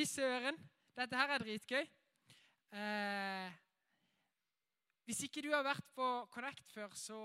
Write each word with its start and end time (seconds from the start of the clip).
Fy 0.00 0.06
søren, 0.08 0.56
dette 0.96 1.16
her 1.18 1.28
er 1.28 1.42
dritgøy. 1.42 1.82
Eh, 2.72 3.56
hvis 5.04 5.18
ikke 5.26 5.42
du 5.44 5.50
har 5.52 5.60
vært 5.66 5.90
på 5.92 6.06
Connect 6.32 6.70
før, 6.72 6.94
så 6.96 7.18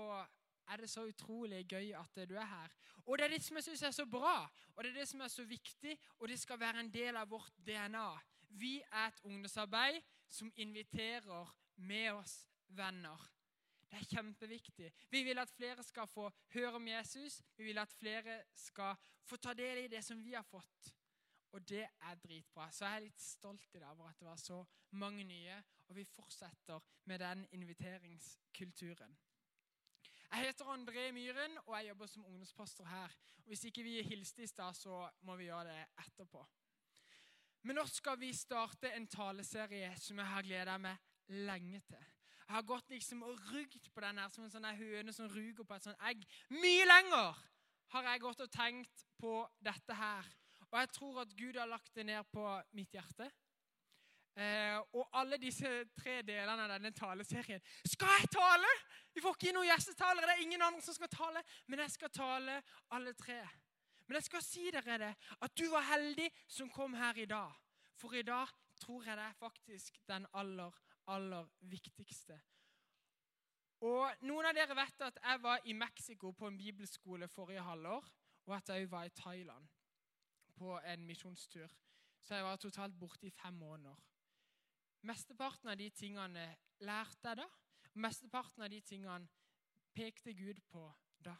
er 0.68 0.82
det 0.82 0.90
så 0.92 1.06
utrolig 1.08 1.62
gøy 1.70 1.94
at 1.96 2.20
du 2.28 2.34
er 2.36 2.44
her. 2.50 2.74
Og 3.06 3.16
det 3.16 3.24
er 3.24 3.32
det 3.32 3.38
som 3.46 3.56
jeg 3.56 3.64
syns 3.64 3.84
er 3.88 3.94
så 3.96 4.04
bra, 4.04 4.42
og 4.74 4.84
det 4.84 4.90
er 4.90 4.98
det 4.98 5.06
som 5.08 5.24
er 5.24 5.32
så 5.32 5.46
viktig, 5.48 5.94
og 6.18 6.28
det 6.28 6.36
skal 6.42 6.60
være 6.60 6.82
en 6.84 6.90
del 6.92 7.16
av 7.16 7.30
vårt 7.32 7.56
DNA. 7.64 8.10
Vi 8.60 8.74
er 8.90 9.06
et 9.06 9.24
ungdomsarbeid 9.24 10.02
som 10.28 10.52
inviterer 10.56 11.56
med 11.76 12.10
oss 12.12 12.42
venner. 12.68 13.24
Det 13.88 14.02
er 14.02 14.10
kjempeviktig. 14.18 14.92
Vi 15.08 15.24
vil 15.30 15.40
at 15.40 15.56
flere 15.56 15.80
skal 15.86 16.12
få 16.12 16.28
høre 16.58 16.76
om 16.76 16.92
Jesus. 16.92 17.40
Vi 17.56 17.70
vil 17.70 17.80
at 17.80 17.96
flere 17.96 18.42
skal 18.52 19.00
få 19.24 19.40
ta 19.40 19.56
del 19.56 19.86
i 19.86 19.88
det 19.96 20.04
som 20.04 20.20
vi 20.20 20.36
har 20.36 20.44
fått. 20.44 20.92
Og 21.52 21.68
det 21.68 21.84
er 21.84 22.18
dritbra. 22.22 22.70
Så 22.72 22.84
jeg 22.84 22.96
er 22.96 23.06
litt 23.06 23.20
stolt 23.20 23.74
i 23.74 23.80
dag 23.80 23.94
over 23.94 24.10
at 24.10 24.18
det 24.20 24.28
var 24.28 24.40
så 24.40 24.64
mange 24.90 25.24
nye. 25.24 25.62
Og 25.88 25.96
vi 25.96 26.04
fortsetter 26.04 26.82
med 27.04 27.22
den 27.22 27.46
inviteringskulturen. 27.52 29.16
Jeg 30.26 30.46
heter 30.46 30.64
André 30.64 31.10
Myhren, 31.14 31.58
og 31.66 31.76
jeg 31.78 31.88
jobber 31.88 32.06
som 32.06 32.26
ungdomspastor 32.26 32.84
her. 32.84 33.12
Og 33.38 33.46
Hvis 33.52 33.64
ikke 33.64 33.82
vi 33.82 34.02
hilste 34.02 34.42
i 34.42 34.46
stad, 34.46 34.74
så 34.74 35.08
må 35.22 35.36
vi 35.36 35.44
gjøre 35.44 35.64
det 35.64 35.86
etterpå. 36.06 36.46
Men 37.62 37.80
nå 37.80 37.86
skal 37.86 38.18
vi 38.20 38.32
starte 38.34 38.92
en 38.94 39.06
taleserie 39.06 39.90
som 39.98 40.18
jeg 40.18 40.26
har 40.26 40.44
gleda 40.46 40.76
meg 40.78 40.98
lenge 41.28 41.80
til. 41.86 42.04
Jeg 42.46 42.54
har 42.54 42.62
gått 42.62 42.90
liksom 42.90 43.22
og 43.26 43.40
rugd 43.50 43.88
på 43.94 44.02
den 44.04 44.18
her 44.22 44.28
som 44.30 44.44
en 44.44 44.52
sånn 44.52 44.68
høne 44.78 45.14
som 45.14 45.30
ruger 45.30 45.66
på 45.66 45.74
et 45.74 45.86
sånt 45.88 46.04
egg. 46.06 46.22
Mye 46.54 46.84
lenger 46.86 47.40
har 47.94 48.10
jeg 48.10 48.22
gått 48.22 48.44
og 48.44 48.52
tenkt 48.54 49.06
på 49.18 49.32
dette 49.58 49.96
her. 49.98 50.28
Og 50.70 50.78
jeg 50.80 50.92
tror 50.92 51.20
at 51.22 51.34
Gud 51.36 51.58
har 51.58 51.68
lagt 51.70 51.94
det 51.94 52.06
ned 52.06 52.24
på 52.32 52.44
mitt 52.76 52.94
hjerte. 52.94 53.28
Eh, 54.36 54.76
og 54.92 55.08
alle 55.16 55.38
disse 55.40 55.70
tre 55.96 56.18
delene 56.20 56.66
av 56.66 56.74
denne 56.74 56.90
taleserien 56.92 57.62
Skal 57.88 58.10
jeg 58.18 58.28
tale?! 58.34 58.72
Vi 59.16 59.22
får 59.24 59.32
ikke 59.32 59.48
inn 59.48 59.56
noen 59.56 59.70
gjestetalere. 59.70 60.26
Det 60.28 60.34
er 60.34 60.42
ingen 60.44 60.64
andre 60.66 60.84
som 60.84 60.96
skal 60.98 61.08
tale. 61.14 61.42
Men 61.66 61.80
jeg 61.86 61.94
skal 61.94 62.12
tale 62.12 62.58
alle 62.92 63.14
tre. 63.16 63.38
Men 64.06 64.18
jeg 64.18 64.26
skal 64.26 64.44
si 64.44 64.66
dere 64.74 64.98
det, 65.00 65.14
at 65.42 65.54
du 65.56 65.64
var 65.72 65.86
heldig 65.88 66.28
som 66.52 66.68
kom 66.70 66.94
her 66.94 67.16
i 67.16 67.24
dag. 67.30 67.54
For 67.96 68.12
i 68.12 68.26
dag 68.26 68.52
tror 68.76 69.08
jeg 69.08 69.16
det 69.16 69.24
er 69.24 69.40
faktisk 69.40 69.96
den 70.06 70.28
aller, 70.36 70.76
aller 71.08 71.48
viktigste. 71.72 72.36
Og 73.88 74.26
Noen 74.28 74.50
av 74.50 74.56
dere 74.56 74.76
vet 74.76 75.02
at 75.08 75.18
jeg 75.22 75.42
var 75.42 75.64
i 75.64 75.72
Mexico 75.76 76.30
på 76.36 76.50
en 76.50 76.60
bibelskole 76.60 77.28
forrige 77.28 77.64
halvår, 77.64 78.04
og 78.46 78.56
at 78.56 78.68
jeg 78.68 78.84
òg 78.84 78.92
var 78.92 79.08
i 79.08 79.16
Thailand 79.16 79.66
på 80.56 80.78
en 80.84 81.06
misjonstur. 81.06 81.68
Så 82.22 82.34
jeg 82.34 82.44
var 82.44 82.56
totalt 82.56 82.96
borte 82.98 83.28
i 83.28 83.30
fem 83.30 83.54
måneder. 83.54 83.96
Mesteparten 85.06 85.70
av 85.70 85.78
de 85.78 85.90
tingene 85.94 86.46
lærte 86.82 87.28
jeg 87.28 87.38
da. 87.42 87.46
og 87.46 88.00
Mesteparten 88.02 88.64
av 88.66 88.70
de 88.72 88.80
tingene 88.80 89.28
pekte 89.94 90.34
Gud 90.34 90.60
på 90.70 90.86
da. 91.24 91.36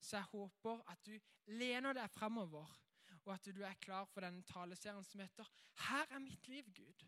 Så 0.00 0.16
jeg 0.16 0.30
håper 0.32 0.80
at 0.90 1.02
du 1.06 1.18
lener 1.52 1.94
deg 1.94 2.10
fremover, 2.10 2.70
og 3.22 3.34
at 3.34 3.50
du 3.54 3.60
er 3.62 3.78
klar 3.78 4.06
for 4.10 4.24
denne 4.24 4.42
taleserien 4.42 5.04
som 5.04 5.20
heter 5.20 5.46
'Her 5.76 6.06
er 6.10 6.18
mitt 6.18 6.48
liv, 6.48 6.64
Gud'. 6.64 7.06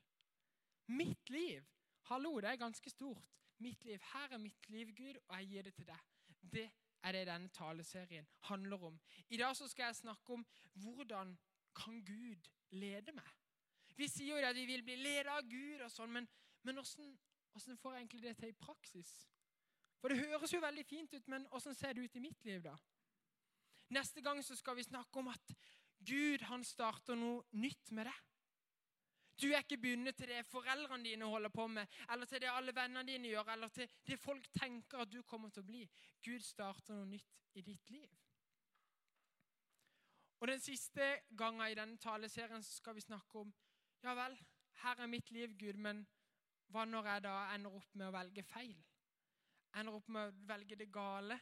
Mitt 0.87 1.31
liv! 1.31 1.65
Hallo, 2.03 2.41
det 2.41 2.51
er 2.51 2.57
ganske 2.57 2.91
stort. 2.91 3.25
Mitt 3.59 3.85
liv. 3.85 3.99
Her 4.13 4.33
er 4.33 4.39
mitt 4.39 4.69
liv, 4.69 4.93
Gud, 4.93 5.17
og 5.29 5.37
jeg 5.39 5.49
gir 5.49 5.63
det 5.63 5.75
til 5.75 5.87
deg. 5.87 6.01
Det 6.53 6.71
er 7.05 7.13
det 7.13 7.27
denne 7.29 7.53
taleserien 7.53 8.27
handler 8.49 8.89
om. 8.91 8.99
I 9.29 9.37
dag 9.41 9.57
så 9.57 9.69
skal 9.69 9.91
jeg 9.91 10.01
snakke 10.03 10.33
om 10.33 10.45
hvordan 10.83 11.37
kan 11.77 12.01
Gud 12.05 12.49
lede 12.71 13.13
meg. 13.13 13.31
Vi 13.97 14.09
sier 14.11 14.41
jo 14.41 14.49
at 14.49 14.57
vi 14.57 14.67
vil 14.67 14.83
bli 14.83 14.97
ledet 14.99 15.31
av 15.31 15.47
Gud, 15.47 15.85
og 15.85 15.91
sånn, 15.93 16.11
men, 16.11 16.27
men 16.67 16.81
hvordan, 16.81 17.13
hvordan, 17.53 17.79
får 17.79 17.95
jeg 17.95 18.03
egentlig 18.03 18.23
det 18.23 18.37
til 18.41 18.51
i 18.51 18.59
praksis? 18.59 19.13
For 20.01 20.11
Det 20.11 20.19
høres 20.19 20.53
jo 20.53 20.61
veldig 20.61 20.85
fint 20.85 21.15
ut, 21.15 21.29
men 21.29 21.47
hvordan 21.51 21.77
ser 21.79 21.95
det 21.95 22.05
ut 22.05 22.17
i 22.17 22.25
mitt 22.25 22.45
liv, 22.45 22.63
da? 22.65 22.75
Neste 23.95 24.21
gang 24.25 24.41
så 24.43 24.57
skal 24.57 24.77
vi 24.77 24.87
snakke 24.87 25.21
om 25.21 25.29
at 25.31 25.55
Gud 26.05 26.43
han 26.49 26.65
starter 26.65 27.17
noe 27.17 27.45
nytt 27.53 27.93
med 27.95 28.09
deg. 28.09 28.23
Du 29.43 29.49
er 29.51 29.65
ikke 29.65 29.81
bundet 29.83 30.17
til 30.17 30.29
det 30.31 30.45
foreldrene 30.47 31.05
dine 31.05 31.27
holder 31.27 31.49
på 31.49 31.67
med, 31.67 31.87
eller 32.13 32.27
til 32.27 32.41
det 32.41 32.51
alle 32.53 32.75
vennene 32.75 33.07
dine 33.07 33.29
gjør, 33.29 33.51
eller 33.53 33.69
til 33.69 33.89
det 34.07 34.19
folk 34.19 34.47
tenker 34.59 35.03
at 35.03 35.13
du 35.13 35.23
kommer 35.23 35.51
til 35.51 35.65
å 35.65 35.67
bli. 35.67 35.83
Gud 36.25 36.41
starter 36.41 36.95
noe 36.95 37.09
nytt 37.11 37.41
i 37.55 37.65
ditt 37.67 37.91
liv. 37.91 38.11
Og 40.41 40.49
Den 40.49 40.61
siste 40.61 41.21
gangen 41.39 41.67
i 41.71 41.75
denne 41.75 41.99
taleserien 41.99 42.63
skal 42.63 42.95
vi 42.95 43.01
snakke 43.01 43.39
om 43.39 43.53
ja 44.05 44.13
vel, 44.15 44.37
her 44.83 45.01
er 45.01 45.07
mitt 45.09 45.31
liv, 45.31 45.55
Gud, 45.59 45.79
men 45.81 46.03
hva 46.69 46.85
når 46.85 47.07
jeg 47.09 47.23
da 47.25 47.35
ender 47.55 47.77
opp 47.79 47.95
med 47.95 48.07
å 48.11 48.13
velge 48.13 48.43
feil? 48.45 48.77
Ender 49.75 49.97
opp 49.97 50.09
med 50.13 50.29
å 50.29 50.47
velge 50.51 50.77
det 50.77 50.91
gale? 50.93 51.39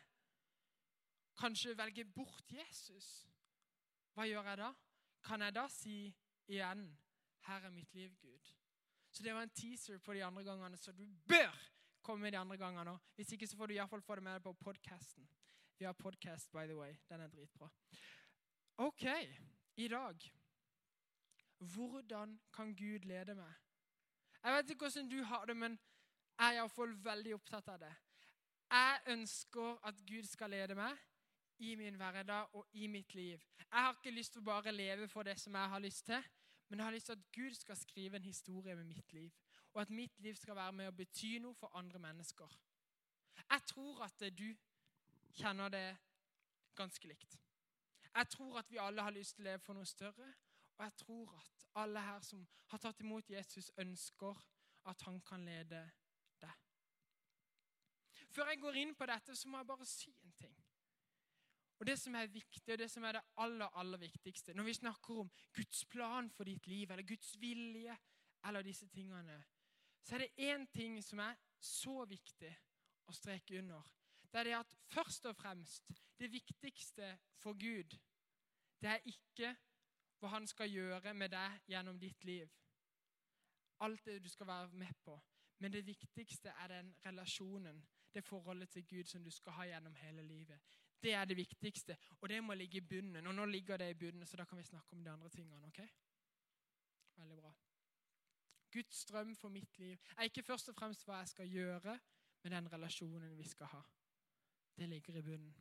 Kanskje 1.41 1.75
velge 1.77 2.05
bort 2.05 2.53
Jesus? 2.55 3.09
Hva 4.15 4.29
gjør 4.29 4.53
jeg 4.53 4.61
da? 4.61 4.71
Kan 5.27 5.43
jeg 5.43 5.57
da 5.57 5.67
si 5.73 5.97
igjen 6.47 6.87
'Her 7.43 7.67
er 7.67 7.71
mitt 7.71 7.95
liv, 7.95 8.11
Gud'? 8.21 8.57
Så 9.13 9.23
det 9.23 9.35
var 9.35 9.43
en 9.43 9.51
teaser 9.51 9.99
på 9.99 10.15
de 10.15 10.25
andre 10.25 10.45
gangene, 10.45 10.77
så 10.77 10.93
du 10.93 11.07
bør 11.29 11.73
komme 12.03 12.31
de 12.31 12.39
andre 12.39 12.57
gangene 12.57 12.91
òg. 12.91 12.99
Hvis 13.15 13.33
ikke 13.33 13.47
så 13.47 13.57
får 13.57 13.67
du 13.67 13.75
iallfall 13.75 14.03
få 14.03 14.15
det 14.15 14.23
med 14.23 14.33
deg 14.33 14.43
på 14.43 14.53
podkasten. 14.53 15.29
Vi 15.79 15.85
har 15.85 15.93
podkast, 15.93 16.53
by 16.53 16.67
the 16.67 16.77
way. 16.77 16.95
Den 17.09 17.21
er 17.21 17.29
dritbra. 17.29 17.69
Ok, 18.77 19.05
i 19.77 19.89
dag 19.89 20.33
Hvordan 21.63 22.41
kan 22.53 22.75
Gud 22.75 22.99
lede 22.99 23.35
meg? 23.35 23.53
Jeg 24.45 24.53
vet 24.53 24.71
ikke 24.71 24.89
hvordan 24.89 25.09
du 25.11 25.23
har 25.23 25.45
det, 25.47 25.57
men 25.57 25.79
jeg 26.39 26.49
er 26.49 26.57
iallfall 26.59 26.97
veldig 27.05 27.35
opptatt 27.35 27.69
av 27.69 27.79
det. 27.79 27.93
Jeg 28.71 29.01
ønsker 29.07 29.87
at 29.87 30.01
Gud 30.07 30.27
skal 30.27 30.51
lede 30.51 30.75
meg 30.75 30.99
i 31.59 31.75
min 31.79 31.95
hverdag 31.95 32.55
og 32.59 32.67
i 32.73 32.87
mitt 32.87 33.15
liv. 33.15 33.39
Jeg 33.59 33.85
har 33.85 33.95
ikke 33.95 34.11
lyst 34.11 34.33
til 34.33 34.43
å 34.43 34.49
bare 34.49 34.73
leve 34.75 35.07
for 35.09 35.23
det 35.23 35.37
som 35.41 35.55
jeg 35.55 35.71
har 35.75 35.85
lyst 35.85 36.07
til, 36.07 36.25
men 36.69 36.79
jeg 36.79 36.87
har 36.87 36.93
lyst 36.93 37.07
til 37.07 37.13
at 37.13 37.33
Gud 37.35 37.55
skal 37.55 37.77
skrive 37.77 38.17
en 38.17 38.25
historie 38.25 38.75
med 38.75 38.85
mitt 38.85 39.13
liv. 39.13 39.31
Og 39.75 39.83
at 39.83 39.91
mitt 39.91 40.21
liv 40.21 40.35
skal 40.37 40.57
være 40.57 40.73
med 40.73 40.89
å 40.89 40.97
bety 40.97 41.39
noe 41.39 41.55
for 41.55 41.77
andre 41.77 41.99
mennesker. 41.99 42.59
Jeg 43.51 43.63
tror 43.67 44.03
at 44.05 44.25
du 44.39 44.49
kjenner 45.33 45.69
det 45.69 45.97
ganske 46.77 47.09
likt. 47.09 47.39
Jeg 48.15 48.29
tror 48.29 48.59
at 48.59 48.71
vi 48.71 48.81
alle 48.81 49.03
har 49.03 49.15
lyst 49.15 49.37
til 49.37 49.45
å 49.45 49.51
leve 49.51 49.65
for 49.65 49.77
noe 49.77 49.89
større. 49.89 50.33
Og 50.79 50.85
jeg 50.85 50.95
tror 51.05 51.37
at 51.39 51.67
alle 51.75 52.01
her 52.01 52.21
som 52.21 52.47
har 52.73 52.79
tatt 52.79 53.01
imot 53.01 53.31
Jesus, 53.31 53.71
ønsker 53.77 54.45
at 54.89 55.03
han 55.07 55.21
kan 55.21 55.45
lede 55.45 55.81
deg. 56.41 56.59
Før 58.33 58.49
jeg 58.49 58.61
går 58.61 58.81
inn 58.83 58.95
på 58.95 59.07
dette, 59.07 59.37
så 59.37 59.49
må 59.49 59.61
jeg 59.61 59.67
bare 59.67 59.87
si 59.89 60.15
en 60.25 60.33
ting. 60.37 60.62
Og 61.83 61.87
Det 61.87 61.97
som 61.99 62.15
er 62.15 62.31
viktig, 62.31 62.73
og 62.73 62.79
det 62.79 62.91
som 62.91 63.05
er 63.05 63.17
det 63.17 63.23
aller, 63.43 63.67
aller 63.75 63.99
viktigste 63.99 64.55
når 64.55 64.65
vi 64.69 64.75
snakker 64.75 65.25
om 65.25 65.31
Guds 65.57 65.85
plan 65.91 66.29
for 66.31 66.47
ditt 66.47 66.67
liv, 66.71 66.91
eller 66.91 67.03
Guds 67.03 67.33
vilje, 67.41 67.97
eller 68.47 68.63
disse 68.63 68.87
tingene, 68.89 69.41
så 70.03 70.15
er 70.15 70.19
det 70.19 70.53
én 70.53 70.67
ting 70.71 71.01
som 71.03 71.19
er 71.19 71.35
så 71.59 72.05
viktig 72.07 72.53
å 73.11 73.13
streke 73.13 73.59
under 73.59 73.83
det 74.33 74.41
er 74.41 74.45
det 74.45 74.55
at 74.57 74.77
først 74.89 75.27
og 75.27 75.37
fremst 75.37 75.93
det 76.19 76.33
viktigste 76.33 77.19
for 77.37 77.53
Gud, 77.53 77.99
det 78.81 78.89
er 78.89 78.99
ikke 79.05 79.57
hva 80.21 80.29
han 80.33 80.47
skal 80.47 80.71
gjøre 80.71 81.13
med 81.15 81.29
deg 81.35 81.59
gjennom 81.69 81.99
ditt 82.01 82.25
liv. 82.25 82.49
Alt 83.81 84.07
det 84.07 84.23
du 84.25 84.29
skal 84.29 84.47
være 84.47 84.69
med 84.69 84.95
på. 85.05 85.19
Men 85.59 85.73
det 85.73 85.87
viktigste 85.87 86.49
er 86.49 86.69
den 86.69 86.95
relasjonen, 87.07 87.85
det 88.15 88.25
forholdet 88.25 88.71
til 88.71 88.87
Gud 88.87 89.05
som 89.05 89.25
du 89.25 89.31
skal 89.31 89.53
ha 89.53 89.67
gjennom 89.69 89.95
hele 89.95 90.23
livet. 90.23 90.61
Det 91.03 91.13
er 91.13 91.25
det 91.25 91.37
viktigste, 91.37 91.97
og 92.21 92.29
det 92.29 92.45
må 92.45 92.55
ligge 92.55 92.79
i 92.79 92.87
bunnen. 92.87 93.27
Og 93.27 93.35
nå 93.35 93.45
ligger 93.51 93.77
det 93.77 93.91
i 93.91 93.99
bunnen, 93.99 94.27
så 94.27 94.37
da 94.37 94.45
kan 94.45 94.59
vi 94.59 94.65
snakke 94.65 94.93
om 94.93 95.05
de 95.05 95.11
andre 95.11 95.29
tingene. 95.29 95.67
ok? 95.67 95.81
Veldig 97.17 97.37
bra. 97.37 97.53
Guds 98.73 99.05
drøm 99.05 99.35
for 99.37 99.49
mitt 99.49 99.79
liv 99.79 99.99
er 100.17 100.23
ikke 100.23 100.43
først 100.43 100.69
og 100.69 100.75
fremst 100.75 101.05
hva 101.05 101.19
jeg 101.21 101.29
skal 101.29 101.51
gjøre, 101.51 101.99
men 102.43 102.53
den 102.53 102.73
relasjonen 102.73 103.37
vi 103.37 103.49
skal 103.49 103.67
ha. 103.67 103.83
Det 104.79 104.89
ligger 104.89 105.19
i 105.19 105.23
bunnen. 105.23 105.55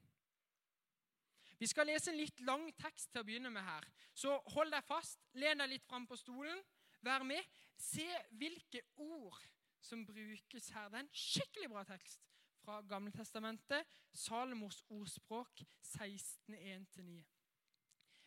Vi 1.59 1.67
skal 1.67 1.85
lese 1.85 2.11
en 2.11 2.17
litt 2.17 2.39
lang 2.41 2.63
tekst 2.77 3.11
til 3.11 3.21
å 3.21 3.25
begynne 3.25 3.49
med 3.53 3.61
her. 3.61 3.85
Så 4.13 4.37
hold 4.55 4.71
deg 4.73 4.85
fast, 4.85 5.19
len 5.33 5.61
deg 5.61 5.73
litt 5.73 5.85
fram 5.85 6.07
på 6.09 6.17
stolen, 6.17 6.61
vær 7.01 7.25
med. 7.27 7.43
Se 7.77 8.07
hvilke 8.37 8.81
ord 8.97 9.41
som 9.81 10.05
brukes 10.05 10.69
her. 10.73 10.89
Det 10.89 11.01
er 11.01 11.05
en 11.05 11.13
skikkelig 11.13 11.69
bra 11.69 11.83
tekst 11.85 12.30
fra 12.61 12.81
Gammeltestamentet, 12.81 13.85
Salomos 14.13 14.83
ordspråk 14.89 15.61
16.1-9. 15.81 17.23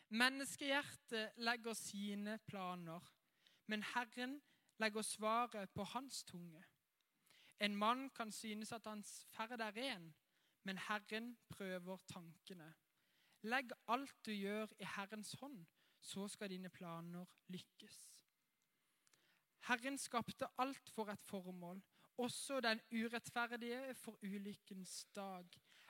Menneskehjertet 0.09 1.31
legger 1.37 1.73
sine 1.73 2.37
planer, 2.45 2.99
men 3.65 3.83
Herren 3.83 4.41
legger 4.77 5.01
svaret 5.01 5.69
på 5.69 5.83
hans 5.83 6.23
tunge. 6.23 6.63
En 7.59 7.75
mann 7.75 8.09
kan 8.09 8.31
synes 8.31 8.71
at 8.71 8.85
hans 8.85 9.25
ferd 9.31 9.59
er 9.59 9.75
ren, 9.75 10.13
men 10.63 10.77
Herren 10.77 11.37
prøver 11.49 11.97
tankene. 12.07 12.73
Legg 13.41 13.71
alt 13.87 14.15
du 14.25 14.31
gjør, 14.31 14.67
i 14.79 14.85
Herrens 14.95 15.33
hånd, 15.39 15.65
så 16.01 16.27
skal 16.27 16.49
dine 16.49 16.69
planer 16.69 17.25
lykkes. 17.47 18.25
Herren 19.67 19.97
skapte 19.97 20.47
alt 20.57 20.89
for 20.89 21.09
et 21.09 21.21
formål, 21.21 21.81
også 22.17 22.59
den 22.61 22.81
urettferdige 22.91 23.93
for 23.95 24.19
ulykkens 24.23 25.05
dag. 25.15 25.45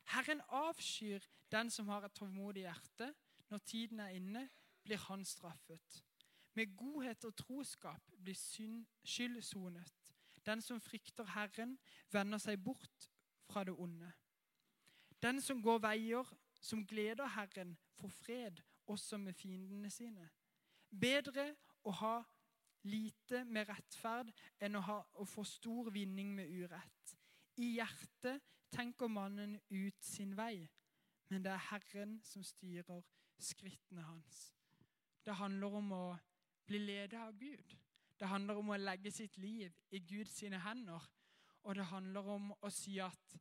Herren 0.06 0.42
avskyr 0.48 1.20
den 1.52 1.70
som 1.70 1.88
har 1.88 2.06
et 2.06 2.14
tålmodig 2.14 2.62
hjerte. 2.62 3.14
Når 3.50 3.58
tiden 3.58 4.00
er 4.00 4.08
inne, 4.08 4.50
blir 4.84 4.98
han 4.98 5.26
straffet. 5.26 6.04
Med 6.54 6.78
godhet 6.78 7.26
og 7.26 7.36
troskap 7.36 8.12
blir 8.24 8.36
skyld 9.04 9.42
sonet. 9.42 9.94
Den 10.46 10.62
som 10.62 10.82
frykter 10.82 11.26
Herren, 11.26 11.78
vender 12.12 12.38
seg 12.38 12.64
bort 12.64 13.10
fra 13.50 13.64
det 13.64 13.74
onde. 13.74 14.12
Den 15.22 15.42
som 15.42 15.62
går 15.62 15.80
veier 15.82 16.36
som 16.62 16.86
gleder 16.88 17.28
Herren, 17.28 17.78
får 17.96 18.10
fred 18.10 18.62
også 18.88 19.18
med 19.18 19.34
fiendene 19.34 19.90
sine. 19.90 20.30
Bedre 20.90 21.56
å 21.84 21.92
ha 21.92 22.16
lite 22.86 23.44
med 23.46 23.70
rettferd 23.70 24.32
enn 24.64 24.78
å, 24.78 24.84
ha, 24.86 24.98
å 25.22 25.26
få 25.28 25.44
stor 25.48 25.92
vinning 25.94 26.34
med 26.36 26.52
urett. 26.52 27.16
I 27.62 27.76
hjertet 27.78 28.44
tenker 28.74 29.12
mannen 29.12 29.58
ut 29.70 30.04
sin 30.04 30.36
vei, 30.38 30.66
men 31.32 31.44
det 31.46 31.54
er 31.54 31.68
Herren 31.70 32.20
som 32.26 32.44
styrer 32.46 33.02
skrittene 33.42 34.06
hans. 34.06 34.52
Det 35.26 35.36
handler 35.40 35.80
om 35.80 35.92
å 35.96 36.06
bli 36.68 36.80
ledet 36.84 37.20
av 37.20 37.34
Gud. 37.38 37.76
Det 38.20 38.30
handler 38.30 38.60
om 38.60 38.72
å 38.72 38.80
legge 38.80 39.12
sitt 39.12 39.38
liv 39.38 39.74
i 39.92 40.00
Guds 40.00 40.42
hender. 40.42 41.10
Og 41.66 41.76
det 41.76 41.88
handler 41.90 42.28
om 42.30 42.52
å 42.62 42.70
si 42.70 43.00
at 43.02 43.38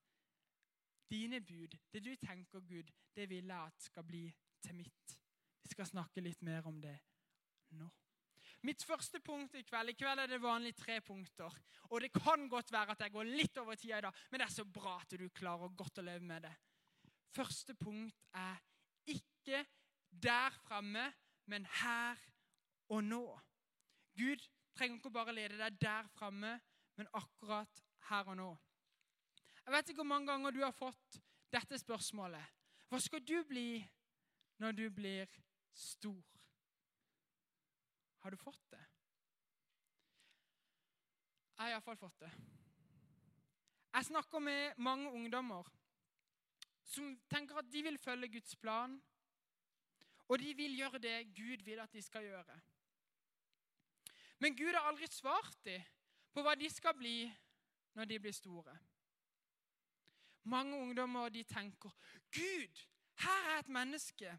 dine 1.11 1.41
bud, 1.45 1.77
det 1.93 2.01
du 2.01 2.15
tenker, 2.17 2.61
Gud, 2.61 2.91
det 3.15 3.29
vil 3.31 3.53
jeg 3.53 3.59
at 3.59 3.83
skal 3.83 4.05
bli 4.05 4.25
til 4.65 4.75
mitt. 4.75 5.19
Vi 5.63 5.69
skal 5.69 5.87
snakke 5.87 6.25
litt 6.25 6.43
mer 6.43 6.67
om 6.67 6.81
det 6.81 6.97
nå. 7.77 7.91
Mitt 8.65 8.81
første 8.89 9.21
punkt 9.21 9.59
i 9.59 9.63
kveld 9.67 9.93
I 9.93 9.97
kveld 9.99 10.23
er 10.23 10.31
det 10.31 10.41
vanlig 10.41 10.73
tre 10.77 10.97
punkter. 11.05 11.53
Og 11.93 12.01
det 12.01 12.13
kan 12.15 12.47
godt 12.49 12.73
være 12.73 12.95
at 12.95 13.03
jeg 13.05 13.13
går 13.13 13.29
litt 13.29 13.59
over 13.61 13.77
tida 13.77 13.99
i 13.99 14.05
dag, 14.07 14.23
men 14.31 14.41
det 14.41 14.47
er 14.47 14.55
så 14.55 14.65
bra 14.65 14.95
at 15.03 15.17
du 15.21 15.27
klarer 15.37 15.75
godt 15.77 16.01
å 16.01 16.05
leve 16.07 16.25
med 16.25 16.47
det. 16.47 16.53
Første 17.35 17.75
punkt 17.77 18.25
er 18.41 18.57
ikke 19.11 19.65
der 20.09 20.57
framme, 20.65 21.11
men 21.51 21.67
her 21.83 22.21
og 22.89 23.05
nå. 23.05 23.25
Gud 24.17 24.41
trenger 24.75 24.97
ikke 24.97 25.13
bare 25.13 25.35
lede 25.37 25.59
deg 25.61 25.77
der 25.83 26.09
framme, 26.15 26.57
men 26.97 27.11
akkurat 27.13 27.83
her 28.09 28.31
og 28.33 28.39
nå. 28.39 28.51
Jeg 29.65 29.73
vet 29.75 29.91
ikke 29.91 30.01
hvor 30.01 30.13
mange 30.13 30.31
ganger 30.33 30.55
du 30.55 30.63
har 30.65 30.77
fått 30.77 31.19
dette 31.53 31.79
spørsmålet. 31.81 32.45
Hva 32.89 33.01
skal 33.03 33.21
du 33.25 33.37
bli 33.49 33.83
når 34.63 34.77
du 34.79 34.87
blir 34.95 35.29
stor? 35.77 36.23
Har 38.25 38.31
du 38.31 38.37
fått 38.41 38.71
det? 38.73 38.81
Jeg 41.59 41.61
har 41.61 41.75
iallfall 41.75 41.99
fått 42.01 42.23
det. 42.23 42.31
Jeg 43.93 44.07
snakker 44.09 44.41
med 44.41 44.81
mange 44.81 45.11
ungdommer 45.13 45.69
som 46.89 47.11
tenker 47.29 47.61
at 47.61 47.69
de 47.69 47.83
vil 47.85 48.01
følge 48.01 48.33
Guds 48.33 48.57
plan, 48.57 48.97
og 50.25 50.41
de 50.41 50.55
vil 50.57 50.79
gjøre 50.79 51.03
det 51.05 51.15
Gud 51.37 51.69
vil 51.69 51.85
at 51.85 51.93
de 51.93 52.03
skal 52.03 52.25
gjøre. 52.25 52.57
Men 54.41 54.57
Gud 54.57 54.73
har 54.73 54.89
aldri 54.89 55.13
svart 55.13 55.61
dem 55.69 55.85
på 56.33 56.49
hva 56.49 56.57
de 56.57 56.73
skal 56.73 56.97
bli 56.97 57.29
når 57.93 58.09
de 58.09 58.23
blir 58.25 58.41
store. 58.41 58.79
Mange 60.49 60.81
ungdommer 60.81 61.29
de 61.29 61.45
tenker 61.45 61.93
Gud, 62.33 62.87
her 63.21 63.51
er 63.53 63.59
et 63.61 63.75
menneske 63.83 64.39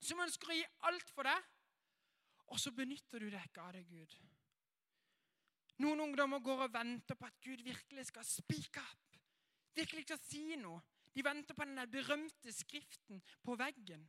som 0.00 0.24
ønsker 0.24 0.48
å 0.48 0.62
gi 0.62 0.70
alt 0.88 1.12
for 1.12 1.28
deg, 1.28 1.51
og 2.46 2.60
så 2.60 2.72
benytter 2.76 3.22
du 3.22 3.28
deg 3.30 3.44
ikke 3.48 3.64
av 3.64 3.76
det, 3.76 3.84
Gud. 3.88 4.16
Noen 5.82 6.00
ungdommer 6.04 6.42
går 6.44 6.66
og 6.66 6.74
venter 6.74 7.18
på 7.18 7.26
at 7.26 7.38
Gud 7.42 7.62
virkelig 7.64 8.06
skal 8.10 8.24
speak 8.28 8.76
up. 8.82 9.20
Virkelig 9.74 10.04
skal 10.04 10.20
si 10.20 10.56
noe. 10.60 10.82
De 11.14 11.24
venter 11.24 11.56
på 11.56 11.64
den 11.64 11.76
der 11.76 11.86
berømte 11.86 12.52
skriften 12.52 13.22
på 13.44 13.56
veggen. 13.56 14.04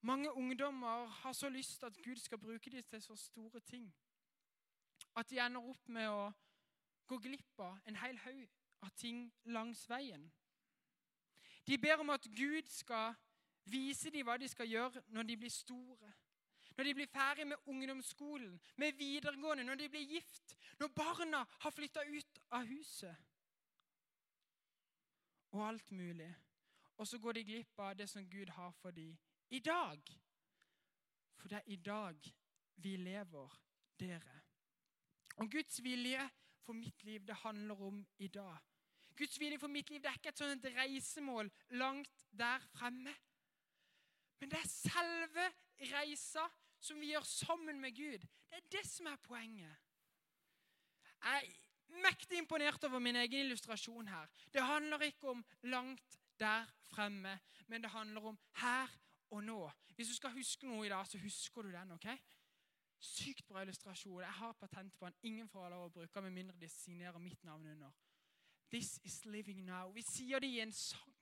Mange 0.00 0.32
ungdommer 0.32 1.06
har 1.06 1.32
så 1.32 1.48
lyst 1.48 1.78
til 1.78 1.86
at 1.86 1.98
Gud 2.04 2.16
skal 2.16 2.38
bruke 2.38 2.70
dem 2.70 2.82
til 2.82 3.02
så 3.02 3.16
store 3.16 3.60
ting 3.60 3.92
at 5.18 5.30
de 5.30 5.40
ender 5.42 5.64
opp 5.66 5.88
med 5.90 6.06
å 6.10 6.28
gå 7.10 7.18
glipp 7.24 7.62
av 7.64 7.78
en 7.90 7.96
hel 7.98 8.18
haug 8.22 8.58
av 8.86 8.92
ting 9.00 9.24
langs 9.44 9.82
veien. 9.90 10.28
De 11.66 11.78
ber 11.78 12.00
om 12.00 12.12
at 12.14 12.28
Gud 12.36 12.68
skal 12.70 13.16
Vise 13.68 14.10
dem 14.10 14.26
hva 14.26 14.38
de 14.40 14.48
skal 14.48 14.68
gjøre 14.68 15.02
når 15.14 15.28
de 15.28 15.36
blir 15.36 15.52
store. 15.52 16.12
Når 16.76 16.84
de 16.84 16.94
blir 16.94 17.10
ferdig 17.10 17.46
med 17.46 17.56
ungdomsskolen, 17.66 18.60
med 18.76 18.92
videregående, 18.92 19.64
når 19.64 19.74
de 19.74 19.88
blir 19.88 20.06
gift, 20.06 20.54
når 20.78 20.92
barna 20.94 21.40
har 21.64 21.74
flytta 21.74 22.04
ut 22.06 22.38
av 22.54 22.68
huset. 22.70 23.16
Og 25.50 25.64
alt 25.68 25.90
mulig. 25.90 26.28
Og 26.98 27.06
så 27.06 27.18
går 27.18 27.32
de 27.32 27.44
glipp 27.44 27.78
av 27.78 27.96
det 27.98 28.08
som 28.10 28.30
Gud 28.30 28.50
har 28.54 28.70
for 28.70 28.90
dem 28.90 29.16
i 29.50 29.58
dag. 29.58 30.14
For 31.38 31.48
det 31.48 31.58
er 31.58 31.72
i 31.72 31.76
dag 31.76 32.30
vi 32.76 32.96
lever, 32.96 33.60
dere. 33.98 34.40
Og 35.36 35.50
Guds 35.50 35.82
vilje 35.82 36.30
for 36.62 36.72
mitt 36.72 37.04
liv, 37.04 37.26
det 37.26 37.34
handler 37.42 37.82
om 37.82 38.06
i 38.18 38.28
dag. 38.28 38.58
Guds 39.16 39.40
vilje 39.40 39.58
for 39.58 39.68
mitt 39.68 39.90
liv 39.90 40.02
det 40.02 40.10
er 40.10 40.18
ikke 40.18 40.30
et 40.30 40.38
sånt 40.38 40.66
reisemål 40.76 41.50
langt 41.80 42.26
der 42.30 42.62
fremme. 42.74 43.14
Men 44.40 44.50
det 44.50 44.58
er 44.58 44.70
selve 44.70 45.46
reisa 45.92 46.44
som 46.80 47.00
vi 47.00 47.12
gjør 47.12 47.26
sammen 47.26 47.80
med 47.80 47.96
Gud. 47.96 48.26
Det 48.48 48.60
er 48.60 48.68
det 48.72 48.84
som 48.86 49.06
er 49.06 49.16
poenget. 49.22 49.76
Jeg 51.24 51.42
er 51.42 52.02
mektig 52.02 52.38
imponert 52.38 52.84
over 52.84 52.98
min 52.98 53.16
egen 53.16 53.46
illustrasjon 53.46 54.08
her. 54.08 54.26
Det 54.54 54.62
handler 54.62 55.02
ikke 55.02 55.28
om 55.28 55.44
langt 55.62 56.18
der 56.38 56.66
fremme, 56.90 57.38
men 57.66 57.82
det 57.82 57.90
handler 57.90 58.20
om 58.20 58.38
her 58.62 58.88
og 59.30 59.44
nå. 59.44 59.70
Hvis 59.94 60.08
du 60.08 60.14
skal 60.14 60.30
huske 60.30 60.66
noe 60.66 60.86
i 60.86 60.88
dag, 60.88 61.06
så 61.06 61.18
husker 61.18 61.62
du 61.62 61.72
den. 61.72 61.90
ok? 61.92 62.06
Sykt 63.00 63.46
bra 63.48 63.62
illustrasjon. 63.62 64.20
Jeg 64.20 64.32
har 64.32 64.52
patent 64.52 64.94
på 64.98 65.06
den. 65.06 65.14
Ingen 65.22 65.48
får 65.48 65.68
lov 65.68 65.84
å 65.86 65.94
bruke 66.00 66.22
med 66.22 66.30
mindre 66.30 66.56
de 66.60 66.68
signerer 66.68 67.18
mitt 67.18 67.44
navn 67.44 67.66
under. 67.66 67.90
This 68.70 69.00
is 69.04 69.24
living 69.24 69.64
now. 69.64 69.90
Vi 69.92 70.02
sier 70.02 70.38
det 70.38 70.48
i 70.48 70.60
en 70.60 70.72
sang. 70.72 71.17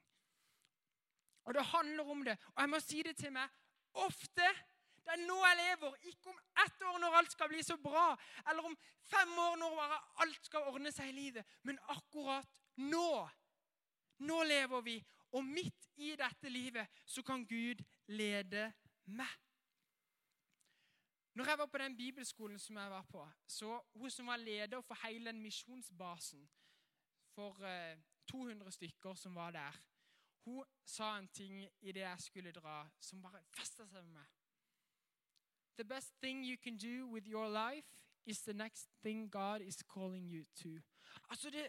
Og 1.46 1.54
det 1.54 1.64
handler 1.64 2.10
om 2.10 2.24
det. 2.24 2.36
Og 2.54 2.60
jeg 2.62 2.70
må 2.70 2.80
si 2.82 3.02
det 3.06 3.16
til 3.16 3.32
meg 3.34 3.48
ofte. 4.02 4.48
Det 5.06 5.14
er 5.14 5.22
nå 5.22 5.36
jeg 5.38 5.58
lever, 5.60 5.98
ikke 6.10 6.32
om 6.32 6.38
ett 6.64 6.80
år 6.82 6.96
når 6.98 7.16
alt 7.20 7.32
skal 7.32 7.48
bli 7.52 7.62
så 7.62 7.76
bra, 7.78 8.08
eller 8.50 8.66
om 8.66 8.74
fem 9.06 9.36
år 9.38 9.54
når 9.60 9.76
bare 9.78 9.98
alt 10.24 10.48
skal 10.48 10.66
ordne 10.72 10.90
seg 10.92 11.12
i 11.12 11.14
livet, 11.14 11.46
men 11.62 11.78
akkurat 11.94 12.58
nå. 12.82 13.10
Nå 14.26 14.40
lever 14.50 14.82
vi, 14.82 14.96
og 15.38 15.46
midt 15.46 15.86
i 16.02 16.16
dette 16.18 16.50
livet 16.50 17.02
så 17.06 17.22
kan 17.22 17.46
Gud 17.46 17.84
lede 18.10 18.66
meg. 19.06 19.30
Når 21.36 21.52
jeg 21.52 21.58
var 21.58 21.70
på 21.70 21.78
den 21.78 21.96
bibelskolen 21.96 22.58
som 22.58 22.76
jeg 22.80 22.90
var 22.90 23.06
på, 23.06 23.22
så 23.46 23.78
hun 23.94 24.10
som 24.10 24.26
var 24.26 24.42
leder 24.42 24.80
for 24.80 24.98
hele 25.06 25.30
den 25.30 25.42
misjonsbasen 25.44 26.48
for 27.36 27.60
200 28.32 28.66
eh, 28.66 28.72
stykker 28.72 29.14
som 29.14 29.34
var 29.34 29.52
der 29.54 29.76
hun 30.46 30.64
sa 30.84 31.16
en 31.18 31.28
ting 31.28 31.60
i 31.80 31.92
det 31.92 32.00
jeg 32.00 32.20
skulle 32.20 32.52
dra, 32.52 32.86
som 33.00 33.22
bare 33.22 33.42
festa 33.50 33.86
seg 33.86 34.04
med 34.04 34.20
meg. 34.20 34.26
The 35.76 35.84
best 35.84 36.14
thing 36.22 36.44
you 36.44 36.56
can 36.56 36.78
do 36.78 37.06
with 37.06 37.28
your 37.28 37.48
life 37.48 37.98
is 38.24 38.42
the 38.42 38.52
next 38.52 38.88
thing 39.02 39.30
God 39.30 39.60
is 39.60 39.82
calling 39.82 40.30
you 40.30 40.44
to. 40.62 40.80
Altså 41.28 41.50
Det 41.50 41.68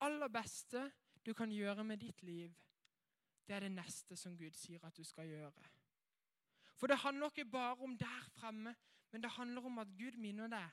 aller 0.00 0.28
beste 0.28 0.92
du 1.26 1.34
kan 1.34 1.50
gjøre 1.50 1.84
med 1.84 1.96
ditt 1.96 2.22
liv, 2.22 2.54
det 3.48 3.56
er 3.56 3.60
det 3.60 3.72
neste 3.72 4.16
som 4.16 4.36
Gud 4.38 4.52
sier 4.54 4.84
at 4.84 4.96
du 4.96 5.04
skal 5.04 5.26
gjøre. 5.26 5.70
For 6.76 6.86
det 6.86 6.98
handler 6.98 7.26
ikke 7.26 7.50
bare 7.50 7.76
om 7.76 7.98
der 7.98 8.30
fremme, 8.34 8.74
men 9.10 9.22
det 9.22 9.30
handler 9.30 9.64
om 9.64 9.78
at 9.78 9.88
Gud 9.98 10.18
minner 10.18 10.48
deg 10.48 10.68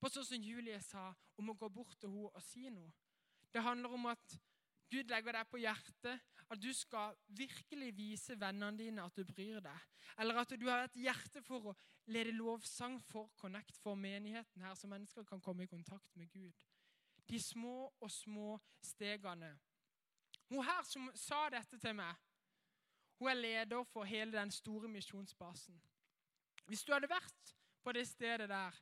på 0.00 0.10
sånn 0.12 0.26
som 0.28 0.42
Julie 0.42 0.80
sa, 0.84 1.08
om 1.38 1.50
å 1.50 1.56
gå 1.56 1.68
bort 1.72 1.96
til 2.00 2.10
henne 2.10 2.28
og 2.28 2.42
si 2.44 2.68
noe. 2.68 2.92
Det 3.52 3.62
handler 3.62 3.94
om 3.96 4.06
at 4.10 4.36
Gud 4.90 5.10
legger 5.10 5.34
deg 5.34 5.48
på 5.50 5.58
hjertet 5.58 6.22
at 6.46 6.62
du 6.62 6.70
skal 6.74 7.16
virkelig 7.34 7.90
vise 7.96 8.36
vennene 8.38 8.78
dine 8.78 9.02
at 9.02 9.16
du 9.16 9.24
bryr 9.26 9.60
deg. 9.64 9.86
Eller 10.18 10.38
at 10.42 10.54
du 10.54 10.68
har 10.68 10.86
et 10.86 10.98
hjerte 11.00 11.42
for 11.42 11.72
å 11.72 11.76
lede 12.06 12.34
lovsang 12.36 13.00
for 13.08 13.32
Connect, 13.40 13.76
for 13.82 13.98
menigheten 13.98 14.62
her, 14.62 14.74
så 14.74 14.86
mennesker 14.86 15.26
kan 15.26 15.42
komme 15.42 15.66
i 15.66 15.70
kontakt 15.70 16.14
med 16.16 16.30
Gud. 16.30 16.54
De 17.26 17.40
små 17.42 17.90
og 18.00 18.10
små 18.10 18.60
stegene. 18.82 19.56
Hun 20.48 20.62
her 20.62 20.82
som 20.86 21.10
sa 21.18 21.48
dette 21.50 21.78
til 21.82 21.96
meg, 21.98 22.14
hun 23.18 23.32
er 23.32 23.40
leder 23.40 23.84
for 23.90 24.06
hele 24.06 24.32
den 24.32 24.52
store 24.54 24.88
misjonsbasen. 24.88 25.80
Hvis 26.66 26.84
du 26.84 26.92
hadde 26.92 27.10
vært 27.10 27.56
på 27.82 27.92
det 27.92 28.06
stedet 28.06 28.48
der 28.50 28.78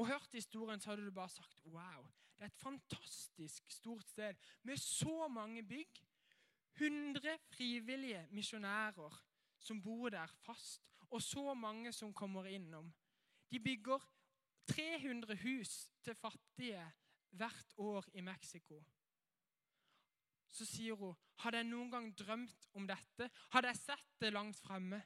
og 0.00 0.08
hørt 0.08 0.32
historien, 0.32 0.80
så 0.80 0.90
hadde 0.90 1.06
du 1.06 1.10
bare 1.14 1.28
sagt 1.28 1.60
wow. 1.64 2.06
Det 2.40 2.46
er 2.46 2.54
et 2.54 2.62
fantastisk 2.62 3.70
stort 3.70 4.06
sted 4.08 4.34
med 4.62 4.76
så 4.76 5.28
mange 5.28 5.60
bygg. 5.68 5.98
100 6.74 7.38
frivillige 7.52 8.28
misjonærer 8.30 9.16
som 9.58 9.82
bor 9.82 10.08
der 10.08 10.26
fast, 10.26 10.88
og 11.10 11.22
så 11.22 11.54
mange 11.54 11.92
som 11.92 12.14
kommer 12.14 12.44
innom. 12.44 12.94
De 13.50 13.60
bygger 13.60 13.98
300 14.66 15.36
hus 15.36 15.90
til 16.02 16.14
fattige 16.14 16.92
hvert 17.30 17.74
år 17.76 18.08
i 18.14 18.20
Mexico. 18.20 18.84
Så 20.50 20.64
sier 20.64 20.94
hun, 20.94 21.14
'Hadde 21.36 21.56
jeg 21.56 21.64
noen 21.64 21.90
gang 21.90 22.18
drømt 22.18 22.68
om 22.72 22.86
dette? 22.86 23.30
Hadde 23.50 23.68
jeg 23.68 23.76
sett 23.76 24.20
det 24.20 24.32
langt 24.32 24.56
fremme?' 24.56 25.02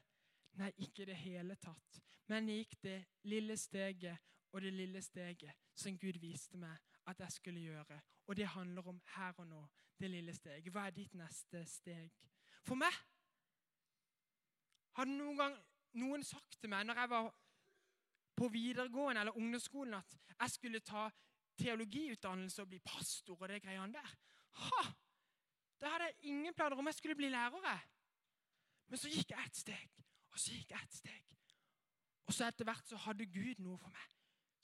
Nei, 0.53 0.71
ikke 0.77 1.01
i 1.01 1.05
det 1.05 1.15
hele 1.15 1.55
tatt. 1.55 2.01
Men 2.27 2.49
jeg 2.49 2.57
gikk 2.57 2.83
det 2.83 3.05
lille 3.23 3.57
steget 3.57 4.17
og 4.51 4.61
det 4.61 4.73
lille 4.73 5.01
steget 5.01 5.51
som 5.75 5.97
Gud 5.97 6.19
viste 6.19 6.57
meg 6.57 6.77
at 7.07 7.19
jeg 7.19 7.31
skulle 7.31 7.59
gjøre. 7.59 7.99
Og 8.27 8.37
det 8.37 8.47
handler 8.47 8.87
om 8.87 9.01
her 9.15 9.33
og 9.37 9.47
nå. 9.47 9.65
Det 9.99 10.09
lille 10.09 10.33
steget. 10.35 10.71
Hva 10.73 10.87
er 10.87 10.95
ditt 10.95 11.13
neste 11.15 11.61
steg? 11.69 12.11
For 12.65 12.75
meg 12.75 12.95
hadde 14.97 15.15
noen 15.15 15.37
gang 15.39 15.55
noen 16.01 16.23
sagt 16.27 16.57
til 16.59 16.71
meg 16.71 16.83
når 16.87 16.99
jeg 16.99 17.11
var 17.11 17.29
på 18.35 18.47
videregående 18.51 19.21
eller 19.21 19.37
ungdomsskolen, 19.37 19.93
at 19.93 20.17
jeg 20.39 20.51
skulle 20.51 20.81
ta 20.83 21.07
teologiutdannelse 21.55 22.61
og 22.61 22.67
bli 22.67 22.79
pastor 22.83 23.39
og 23.39 23.49
det 23.49 23.61
greiene 23.63 23.93
der. 23.93 24.15
Ha! 24.59 24.83
Da 25.79 25.93
hadde 25.93 26.09
jeg 26.09 26.33
ingen 26.33 26.53
planer 26.53 26.75
om 26.79 26.91
jeg 26.91 26.97
skulle 26.99 27.15
bli 27.15 27.29
lærer. 27.29 27.85
Men 28.87 28.99
så 28.99 29.09
gikk 29.09 29.31
jeg 29.31 29.45
et 29.45 29.57
steg, 29.57 30.03
og 30.31 30.39
så 30.39 30.51
gikk 30.51 30.75
jeg 30.75 30.83
et 30.83 30.99
steg. 30.99 31.37
Og 32.25 32.33
så 32.33 32.49
etter 32.49 32.67
hvert 32.67 32.89
så 32.89 32.99
hadde 33.05 33.31
Gud 33.31 33.63
noe 33.63 33.79
for 33.79 33.93
meg 33.93 34.11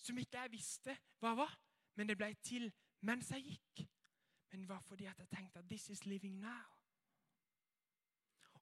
som 0.01 0.17
ikke 0.17 0.39
jeg 0.39 0.51
visste 0.55 0.95
hva 1.21 1.35
var. 1.37 1.51
Men 1.95 2.07
det 2.07 2.17
ble 2.17 2.33
til 2.43 2.71
mens 3.01 3.31
jeg 3.31 3.43
gikk. 3.43 3.87
Men 4.51 4.61
det 4.61 4.69
var 4.69 4.81
fordi 4.85 5.05
at 5.05 5.19
jeg 5.19 5.29
tenkte 5.29 5.59
at 5.59 5.65
'this 5.65 5.89
is 5.89 6.05
living 6.05 6.39
now'. 6.45 6.81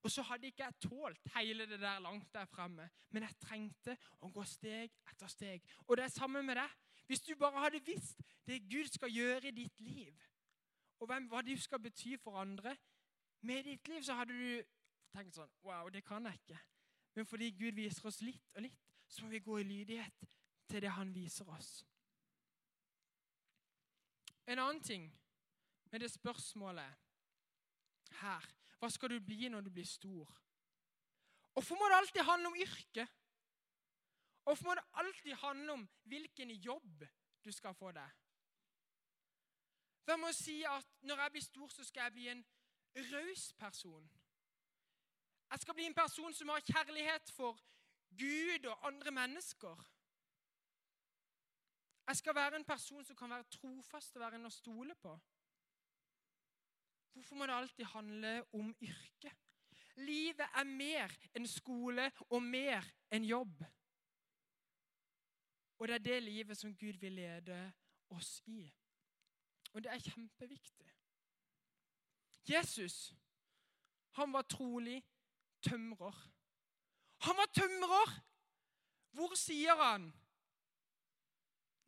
Og 0.04 0.12
så 0.12 0.22
hadde 0.22 0.48
ikke 0.48 0.64
jeg 0.64 0.74
tålt 0.82 1.28
hele 1.36 1.66
det 1.66 1.80
der 1.80 2.00
langt 2.00 2.34
der 2.34 2.46
framme, 2.46 2.90
men 3.10 3.24
jeg 3.24 3.36
trengte 3.40 3.98
å 4.22 4.30
gå 4.32 4.44
steg 4.44 4.94
etter 5.12 5.28
steg. 5.28 5.64
Og 5.88 5.98
det 5.98 6.04
er 6.04 6.14
samme 6.14 6.44
med 6.44 6.56
deg. 6.56 6.70
Hvis 7.06 7.22
du 7.22 7.36
bare 7.36 7.60
hadde 7.60 7.82
visst 7.86 8.22
det 8.48 8.62
Gud 8.72 8.88
skal 8.88 9.12
gjøre 9.12 9.48
i 9.48 9.52
ditt 9.52 9.80
liv, 9.80 10.14
og 11.00 11.08
hvem, 11.08 11.28
hva 11.28 11.42
du 11.42 11.56
skal 11.58 11.80
bety 11.80 12.18
for 12.18 12.40
andre 12.40 12.78
med 13.42 13.64
ditt 13.64 13.88
liv, 13.88 14.04
så 14.04 14.14
hadde 14.14 14.34
du 14.34 14.64
tenkt 15.12 15.36
sånn 15.36 15.52
Wow, 15.64 15.90
det 15.90 16.04
kan 16.06 16.26
jeg 16.26 16.40
ikke. 16.44 16.60
Men 17.16 17.26
fordi 17.26 17.52
Gud 17.52 17.76
viser 17.76 18.08
oss 18.08 18.22
litt 18.22 18.56
og 18.56 18.62
litt, 18.62 18.80
så 19.08 19.26
må 19.26 19.34
vi 19.34 19.40
gå 19.44 19.58
i 19.58 19.68
lydighet 19.68 20.28
til 20.70 20.82
det 20.82 20.92
han 20.96 21.14
viser 21.16 21.50
oss. 21.50 21.86
En 24.50 24.60
annen 24.60 24.82
ting 24.82 25.06
med 25.92 26.02
det 26.02 26.10
spørsmålet 26.12 26.96
her 28.22 28.46
Hva 28.80 28.90
skal 28.90 29.12
du 29.12 29.20
bli 29.22 29.50
når 29.52 29.62
du 29.62 29.70
blir 29.76 29.86
stor? 29.86 30.30
Hvorfor 31.54 31.76
må 31.76 31.90
det 31.90 31.98
alltid 31.98 32.22
handle 32.24 32.48
om 32.48 32.56
yrke? 32.56 33.06
Hvorfor 34.44 34.66
må 34.66 34.76
det 34.80 34.86
alltid 34.94 35.34
handle 35.34 35.74
om 35.74 35.84
hvilken 36.04 36.52
jobb 36.52 37.04
du 37.46 37.52
skal 37.52 37.76
få 37.76 37.92
deg? 37.92 38.10
Hvem 40.08 40.24
må 40.24 40.32
si 40.34 40.64
at 40.66 40.88
når 41.06 41.22
jeg 41.22 41.32
blir 41.32 41.44
stor, 41.46 41.68
så 41.70 41.84
skal 41.84 42.08
jeg 42.08 42.12
bli 42.16 42.28
en 42.32 42.46
raus 43.12 43.54
person? 43.54 44.10
Jeg 45.52 45.60
skal 45.60 45.74
bli 45.74 45.86
en 45.86 45.94
person 45.94 46.34
som 46.34 46.50
har 46.50 46.66
kjærlighet 46.66 47.30
for 47.36 47.60
Gud 48.18 48.66
og 48.66 48.88
andre 48.88 49.12
mennesker. 49.12 49.86
Jeg 52.10 52.18
skal 52.18 52.36
være 52.36 52.56
en 52.56 52.66
person 52.66 53.06
som 53.06 53.16
kan 53.16 53.30
være 53.30 53.44
trofast 53.44 54.16
og 54.16 54.22
være 54.24 54.40
en 54.40 54.50
å 54.50 54.50
stole 54.50 54.96
på. 54.98 55.12
Hvorfor 57.14 57.36
må 57.38 57.46
det 57.46 57.54
alltid 57.54 57.86
handle 57.86 58.32
om 58.58 58.72
yrke? 58.82 59.34
Livet 60.02 60.48
er 60.58 60.66
mer 60.66 61.14
enn 61.38 61.46
skole 61.48 62.08
og 62.30 62.42
mer 62.42 62.88
enn 63.14 63.28
jobb. 63.30 63.62
Og 65.78 65.88
det 65.88 66.00
er 66.00 66.06
det 66.08 66.24
livet 66.24 66.58
som 66.58 66.74
Gud 66.74 66.98
vil 66.98 67.14
lede 67.20 67.60
oss 68.18 68.40
i. 68.50 68.64
Og 69.74 69.84
det 69.84 69.92
er 69.94 70.02
kjempeviktig. 70.02 70.90
Jesus, 72.50 73.14
han 74.18 74.34
var 74.34 74.50
trolig 74.50 74.98
tømrer. 75.62 76.18
Han 77.28 77.38
var 77.38 77.54
tømrer! 77.54 78.18
Hvor 79.14 79.38
sier 79.38 79.78
han 79.78 80.10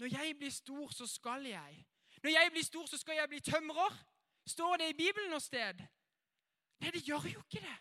når 0.01 0.08
jeg 0.08 0.36
blir 0.38 0.50
stor, 0.50 0.89
så 0.89 1.05
skal 1.08 1.46
jeg. 1.46 1.86
Når 2.24 2.29
jeg 2.29 2.50
blir 2.51 2.63
stor, 2.63 2.86
så 2.86 2.98
skal 2.98 3.15
jeg 3.15 3.29
bli 3.29 3.39
tømrer. 3.39 3.98
Står 4.46 4.77
det 4.77 4.89
i 4.89 4.93
Bibelen 4.98 5.29
noe 5.29 5.39
sted? 5.39 5.84
Nei, 6.81 6.89
det 6.89 7.03
gjør 7.05 7.27
jo 7.29 7.43
ikke 7.43 7.62
det. 7.62 7.75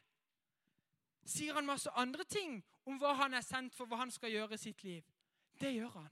Sier 1.25 1.57
han 1.57 1.65
masse 1.65 1.89
andre 1.97 2.27
ting 2.29 2.59
om 2.85 2.99
hva 3.00 3.15
han 3.23 3.39
er 3.39 3.45
sendt 3.47 3.73
for, 3.77 3.89
hva 3.89 4.03
han 4.03 4.12
skal 4.12 4.35
gjøre 4.35 4.59
i 4.59 4.61
sitt 4.61 4.85
liv? 4.85 5.07
Det 5.61 5.73
gjør 5.73 5.95
han. 5.95 6.11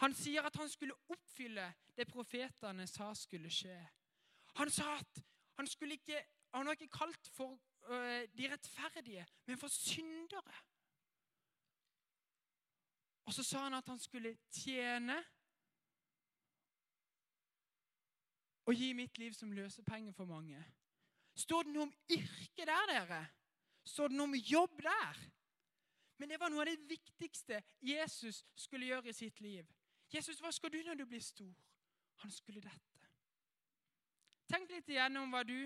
Han 0.00 0.16
sier 0.16 0.48
at 0.48 0.56
han 0.56 0.72
skulle 0.72 0.96
oppfylle 1.12 1.68
det 1.96 2.08
profetene 2.08 2.88
sa 2.88 3.10
skulle 3.12 3.52
skje. 3.52 3.76
Han 4.56 4.72
sa 4.72 4.94
at 4.96 5.20
han, 5.60 5.68
ikke, 5.90 6.22
han 6.54 6.66
var 6.66 6.80
ikke 6.80 6.96
kalt 6.96 7.28
for 7.36 7.58
uh, 7.90 8.24
de 8.38 8.48
rettferdige, 8.52 9.26
men 9.44 9.60
for 9.60 9.68
syndere. 9.68 10.56
Og 13.26 13.34
så 13.34 13.42
sa 13.42 13.64
han 13.66 13.74
at 13.74 13.88
han 13.90 13.98
skulle 13.98 14.36
tjene 14.54 15.16
og 18.66 18.74
gi 18.74 18.92
mitt 18.98 19.18
liv 19.18 19.34
som 19.34 19.52
løsepenger 19.52 20.12
for 20.12 20.24
mange. 20.30 20.58
Står 21.34 21.66
det 21.66 21.74
noe 21.74 21.86
om 21.86 21.94
yrke 22.10 22.66
der, 22.66 22.90
dere? 22.90 23.22
Står 23.86 24.08
det 24.08 24.18
noe 24.18 24.30
om 24.30 24.38
jobb 24.38 24.82
der? 24.82 25.20
Men 26.18 26.30
det 26.30 26.40
var 26.40 26.50
noe 26.50 26.64
av 26.64 26.70
det 26.70 26.88
viktigste 26.88 27.60
Jesus 27.82 28.44
skulle 28.56 28.88
gjøre 28.88 29.10
i 29.10 29.16
sitt 29.16 29.40
liv. 29.40 29.66
Jesus, 30.12 30.40
hva 30.40 30.52
skal 30.54 30.72
du 30.72 30.78
når 30.86 31.02
du 31.02 31.04
blir 31.06 31.20
stor? 31.20 31.52
Han 32.22 32.30
skulle 32.30 32.62
dette. 32.64 33.10
Tenk 34.48 34.70
litt 34.70 34.88
igjennom 34.88 35.30
hva 35.34 35.42
du 35.44 35.58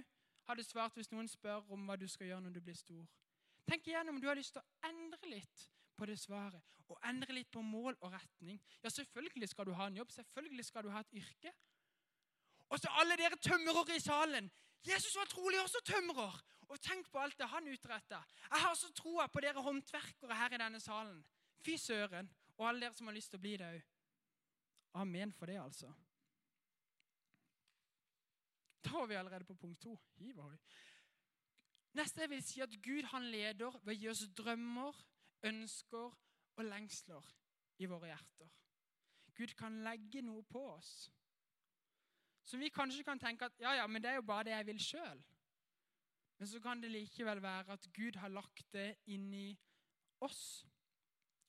hadde 0.48 0.64
svart 0.64 0.96
hvis 0.96 1.12
noen 1.12 1.28
spør 1.28 1.68
om 1.70 1.84
hva 1.86 1.96
du 2.00 2.08
skal 2.08 2.32
gjøre 2.32 2.46
når 2.46 2.56
du 2.56 2.60
blir 2.64 2.76
stor. 2.76 3.04
Tenk 3.68 3.86
igjennom 3.86 4.16
om 4.16 4.22
du 4.22 4.26
har 4.28 4.38
lyst 4.38 4.56
til 4.56 4.64
å 4.64 4.88
endre 4.88 5.30
litt 5.30 5.66
på 6.00 6.08
det 6.08 6.16
svaret 6.20 6.64
og 6.90 6.98
endre 7.06 7.36
litt 7.36 7.50
på 7.54 7.62
mål 7.62 7.94
og 8.00 8.12
retning. 8.12 8.58
Ja, 8.82 8.90
selvfølgelig 8.90 9.48
skal 9.52 9.68
du 9.68 9.74
ha 9.78 9.86
en 9.86 9.98
jobb, 10.00 10.10
selvfølgelig 10.10 10.64
skal 10.66 10.86
du 10.86 10.90
ha 10.90 11.04
et 11.04 11.12
yrke. 11.20 11.52
Og 12.70 12.80
så 12.80 12.90
alle 13.02 13.18
dere 13.18 13.38
tømrere 13.38 13.96
i 13.96 14.02
salen. 14.02 14.50
Jesus 14.86 15.14
var 15.18 15.28
trolig 15.30 15.60
også 15.62 15.82
tømrer. 15.86 16.40
Og 16.70 16.78
tenk 16.82 17.08
på 17.10 17.18
alt 17.18 17.38
det 17.38 17.48
han 17.50 17.66
utretta. 17.66 18.20
Jeg 18.50 18.62
har 18.62 18.74
så 18.78 18.92
troa 18.94 19.26
på 19.26 19.42
dere 19.42 19.62
håndverkere 19.62 20.36
her 20.38 20.54
i 20.54 20.60
denne 20.62 20.80
salen. 20.80 21.18
Fy 21.66 21.74
søren. 21.82 22.30
Og 22.58 22.68
alle 22.68 22.86
dere 22.86 22.94
som 22.94 23.10
har 23.10 23.16
lyst 23.16 23.32
til 23.32 23.40
å 23.40 23.42
bli 23.42 23.56
det 23.58 23.70
òg. 23.70 23.80
Amen 25.02 25.32
for 25.34 25.50
det, 25.50 25.58
altså. 25.62 25.90
Da 28.84 28.92
var 28.96 29.06
vi 29.10 29.18
allerede 29.18 29.46
på 29.46 29.54
punkt 29.54 29.82
to. 29.82 29.96
Neste 31.98 32.22
jeg 32.22 32.30
vil 32.30 32.42
si 32.46 32.62
at 32.62 32.74
Gud 32.82 33.06
han 33.10 33.26
leder 33.30 33.74
ved 33.82 33.94
å 33.94 33.98
gi 33.98 34.08
oss 34.10 34.24
drømmer, 34.38 34.94
ønsker 35.46 36.16
og 36.56 36.64
lengsler 36.64 37.30
i 37.78 37.88
våre 37.88 38.12
hjerter. 38.12 38.50
Gud 39.34 39.54
kan 39.56 39.80
legge 39.84 40.22
noe 40.22 40.42
på 40.44 40.62
oss 40.74 41.10
som 42.50 42.60
vi 42.60 42.70
kanskje 42.74 43.04
kan 43.06 43.20
tenke 43.20 43.46
at 43.46 43.60
ja, 43.62 43.76
ja, 43.78 43.86
men 43.86 44.02
det 44.02 44.10
er 44.10 44.18
jo 44.18 44.26
bare 44.26 44.48
det 44.48 44.56
jeg 44.56 44.66
vil 44.66 44.80
sjøl. 44.82 45.20
Men 46.40 46.48
så 46.48 46.60
kan 46.60 46.80
det 46.82 46.90
likevel 46.90 47.42
være 47.42 47.76
at 47.76 47.86
Gud 47.94 48.16
har 48.18 48.32
lagt 48.32 48.72
det 48.72 48.96
inni 49.06 49.52
oss. 50.20 50.66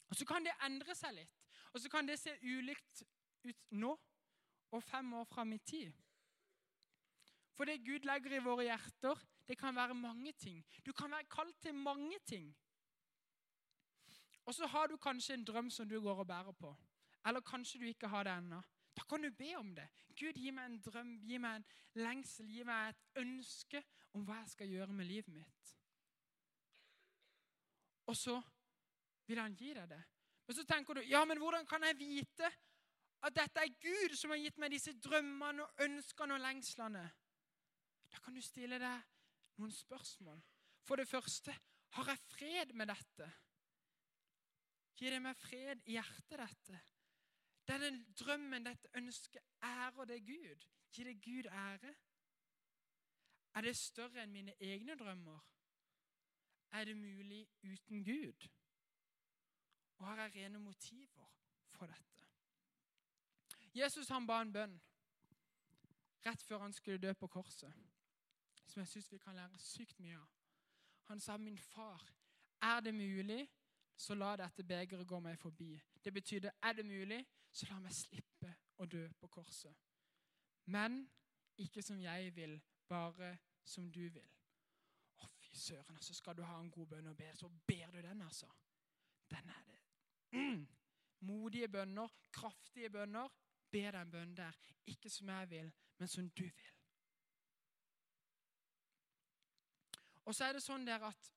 Og 0.10 0.16
Så 0.16 0.26
kan 0.26 0.44
det 0.46 0.54
endre 0.66 0.96
seg 0.96 1.16
litt. 1.16 1.38
Og 1.74 1.80
så 1.80 1.90
kan 1.90 2.08
det 2.08 2.20
se 2.20 2.36
ulikt 2.44 3.04
ut 3.48 3.72
nå 3.72 3.96
og 4.72 4.84
fem 4.84 5.14
år 5.14 5.24
fram 5.26 5.54
i 5.54 5.58
tid. 5.58 5.94
For 7.56 7.66
det 7.66 7.82
Gud 7.86 8.06
legger 8.06 8.36
i 8.36 8.44
våre 8.44 8.68
hjerter, 8.68 9.24
det 9.48 9.58
kan 9.58 9.76
være 9.76 9.96
mange 9.96 10.34
ting. 10.34 10.62
Du 10.86 10.94
kan 10.94 11.12
være 11.12 11.30
kalt 11.32 11.58
til 11.62 11.74
mange 11.76 12.20
ting. 12.26 12.52
Og 14.52 14.56
så 14.56 14.68
har 14.68 14.88
du 14.92 14.98
kanskje 15.00 15.38
en 15.38 15.44
drøm 15.48 15.70
som 15.72 15.88
du 15.88 16.02
går 16.04 16.18
og 16.20 16.28
bærer 16.28 16.52
på. 16.52 16.76
Eller 17.26 17.40
kanskje 17.40 17.80
du 17.80 17.86
ikke 17.88 18.08
har 18.12 18.24
det 18.28 18.34
ennå. 18.34 18.58
Da 18.98 19.04
kan 19.10 19.24
du 19.24 19.30
be 19.32 19.54
om 19.56 19.70
det. 19.76 19.86
Gud, 20.20 20.36
gi 20.36 20.52
meg 20.52 20.66
en 20.66 20.80
drøm, 20.84 21.12
gi 21.24 21.38
meg 21.40 21.62
en 21.62 21.66
lengsel, 22.04 22.50
gi 22.52 22.66
meg 22.68 22.90
et 22.90 23.22
ønske 23.22 23.80
om 24.12 24.26
hva 24.28 24.42
jeg 24.42 24.50
skal 24.52 24.74
gjøre 24.74 24.96
med 24.98 25.08
livet 25.08 25.32
mitt. 25.32 25.70
Og 28.12 28.18
så 28.20 28.42
vil 29.30 29.40
han 29.40 29.56
gi 29.56 29.72
deg 29.78 29.88
det. 29.88 30.02
Men 30.48 30.58
så 30.58 30.66
tenker 30.68 31.00
du 31.00 31.08
ja, 31.08 31.22
men 31.26 31.40
hvordan 31.40 31.64
kan 31.66 31.86
jeg 31.88 32.00
vite 32.02 32.50
at 33.24 33.36
dette 33.38 33.64
er 33.64 33.72
Gud 33.80 34.18
som 34.20 34.34
har 34.36 34.42
gitt 34.42 34.60
meg 34.60 34.74
disse 34.76 34.92
drømmene 35.00 35.64
og 35.64 35.86
ønskene 35.86 36.36
og 36.36 36.44
lengslene? 36.44 37.06
Da 38.12 38.20
kan 38.20 38.36
du 38.36 38.44
stille 38.44 38.82
deg 38.84 39.08
noen 39.64 39.72
spørsmål. 39.72 40.44
For 40.84 41.00
det 41.00 41.08
første 41.08 41.56
har 41.96 42.12
jeg 42.12 42.26
fred 42.34 42.76
med 42.76 42.92
dette? 42.92 43.30
Gir 45.02 45.16
det 45.16 45.22
meg 45.26 45.38
fred 45.42 45.80
i 45.90 45.96
hjertet, 45.96 46.38
dette? 46.38 46.80
Denne 47.66 48.04
drømmen, 48.14 48.66
dette 48.68 48.90
ønsket, 49.00 49.42
ærer 49.66 50.06
det 50.06 50.20
Gud? 50.28 50.66
Gi 50.94 51.04
det 51.08 51.16
Gud 51.24 51.48
ære? 51.50 51.94
Er 53.54 53.66
det 53.66 53.74
større 53.76 54.22
enn 54.22 54.36
mine 54.36 54.54
egne 54.62 54.94
drømmer? 55.00 55.40
Er 56.72 56.86
det 56.86 56.98
mulig 56.98 57.48
uten 57.64 58.04
Gud? 58.06 58.48
Og 59.98 60.06
har 60.08 60.22
jeg 60.22 60.36
rene 60.36 60.60
motiver 60.60 61.34
for 61.72 61.86
dette. 61.86 62.28
Jesus 63.74 64.08
han 64.14 64.28
ba 64.28 64.42
en 64.42 64.54
bønn 64.54 64.78
rett 66.26 66.44
før 66.46 66.62
han 66.68 66.74
skulle 66.74 67.02
dø 67.02 67.14
på 67.18 67.28
korset, 67.28 67.74
som 68.68 68.84
jeg 68.84 68.88
syns 68.88 69.12
vi 69.12 69.18
kan 69.18 69.36
lære 69.36 69.58
sykt 69.58 70.00
mye 70.00 70.20
av. 70.20 70.30
Han 71.10 71.20
sa, 71.20 71.38
'Min 71.38 71.58
far, 71.58 72.06
er 72.62 72.80
det 72.80 72.94
mulig, 72.94 73.50
så 74.02 74.16
la 74.18 74.34
dette 74.40 74.66
begeret 74.66 75.08
gå 75.08 75.20
meg 75.20 75.40
forbi.' 75.40 75.80
Det 76.04 76.14
betydde, 76.14 76.52
'Er 76.62 76.74
det 76.74 76.86
mulig, 76.86 77.26
så 77.52 77.66
la 77.70 77.80
meg 77.80 77.94
slippe 77.94 78.56
å 78.78 78.86
dø 78.86 79.08
på 79.20 79.28
korset.' 79.28 79.76
Men 80.66 81.10
ikke 81.58 81.82
som 81.82 82.02
jeg 82.02 82.36
vil, 82.36 82.62
bare 82.88 83.38
som 83.64 83.92
du 83.92 84.10
vil. 84.10 84.30
Å, 85.22 85.28
fy 85.28 85.56
søren, 85.56 85.96
altså. 85.96 86.14
Skal 86.14 86.38
du 86.38 86.44
ha 86.44 86.60
en 86.60 86.72
god 86.72 86.88
bønn 86.88 87.12
å 87.12 87.16
be, 87.16 87.30
så 87.36 87.50
ber 87.68 87.92
du 87.92 88.02
den, 88.02 88.22
altså. 88.22 88.50
Den 89.30 89.50
er 89.50 89.64
det. 89.68 89.80
Mm. 90.32 90.68
Modige 91.20 91.68
bønner, 91.68 92.10
kraftige 92.32 92.90
bønner. 92.90 93.30
Be 93.72 93.84
den 93.92 94.12
bønnen 94.12 94.38
der. 94.38 94.58
Ikke 94.86 95.10
som 95.10 95.30
jeg 95.30 95.50
vil, 95.50 95.72
men 95.98 96.08
som 96.08 96.30
du 96.30 96.44
vil. 96.44 96.72
Og 100.26 100.36
så 100.36 100.46
er 100.46 100.54
det 100.54 100.64
sånn 100.64 100.86
der 100.88 101.04
at 101.08 101.32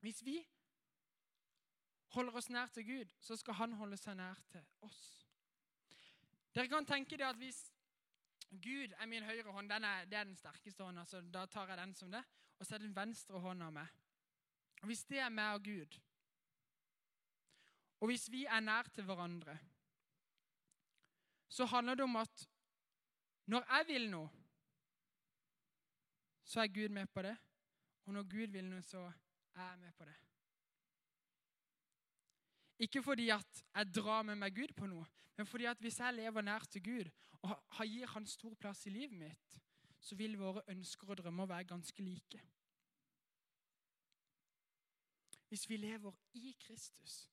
hvis 0.00 0.22
vi 0.24 0.38
holder 2.14 2.36
oss 2.36 2.50
nær 2.50 2.70
til 2.74 2.86
Gud, 2.86 3.12
så 3.20 3.36
skal 3.36 3.54
han 3.54 3.72
holde 3.78 3.96
seg 4.00 4.16
nær 4.18 4.38
til 4.50 4.64
oss. 4.86 5.02
Dere 6.54 6.68
kan 6.68 6.86
tenke 6.86 7.18
det 7.18 7.26
at 7.28 7.38
hvis 7.38 7.60
Gud 8.50 8.94
er 8.98 9.06
min 9.06 9.22
høyre 9.22 9.52
hånd, 9.54 9.70
er, 9.72 10.04
det 10.10 10.18
er 10.18 10.24
den 10.26 10.36
sterkeste 10.36 10.82
hånda, 10.82 11.04
så 11.06 11.20
da 11.22 11.44
tar 11.46 11.70
jeg 11.70 11.78
den 11.78 11.94
som 11.94 12.10
det. 12.10 12.22
Og 12.58 12.66
så 12.66 12.74
er 12.74 12.82
den 12.82 12.96
venstre 12.96 13.38
hånda 13.40 13.70
meg. 13.70 13.86
Og 14.82 14.86
Hvis 14.90 15.04
det 15.04 15.20
er 15.22 15.28
meg 15.28 15.54
og 15.54 15.64
Gud, 15.64 16.00
og 18.00 18.08
hvis 18.08 18.30
vi 18.32 18.46
er 18.48 18.60
nær 18.60 18.88
til 18.88 19.04
hverandre, 19.04 19.58
så 21.48 21.64
handler 21.64 21.94
det 21.94 22.04
om 22.04 22.16
at 22.16 22.48
når 23.46 23.66
jeg 23.68 23.86
vil 23.86 24.10
noe, 24.10 24.30
så 26.44 26.60
er 26.60 26.72
Gud 26.74 26.88
med 26.88 27.06
på 27.06 27.22
det. 27.22 27.36
Og 28.06 28.12
når 28.12 28.22
Gud 28.22 28.46
vil 28.54 28.70
noe, 28.70 28.82
så 28.82 29.04
er 29.54 29.68
jeg 29.70 29.78
med 29.78 29.92
på 29.92 30.04
det. 30.04 30.29
Ikke 32.80 33.02
fordi 33.04 33.28
at 33.34 33.64
jeg 33.74 33.94
drar 33.94 34.22
med 34.24 34.38
meg 34.40 34.54
Gud 34.56 34.72
på 34.76 34.88
noe, 34.88 35.04
men 35.36 35.48
fordi 35.48 35.66
at 35.68 35.80
hvis 35.80 35.98
jeg 36.00 36.16
lever 36.16 36.44
nær 36.44 36.64
til 36.64 36.82
Gud 36.84 37.10
og 37.42 37.82
gir 37.84 38.08
Han 38.14 38.26
stor 38.26 38.54
plass 38.60 38.86
i 38.86 38.94
livet 38.94 39.18
mitt, 39.18 39.60
så 40.00 40.16
vil 40.16 40.38
våre 40.40 40.64
ønsker 40.72 41.12
og 41.12 41.20
drømmer 41.20 41.46
være 41.46 41.68
ganske 41.68 42.02
like. 42.02 42.40
Hvis 45.48 45.68
vi 45.68 45.76
lever 45.76 46.16
i 46.34 46.56
Kristus, 46.60 47.30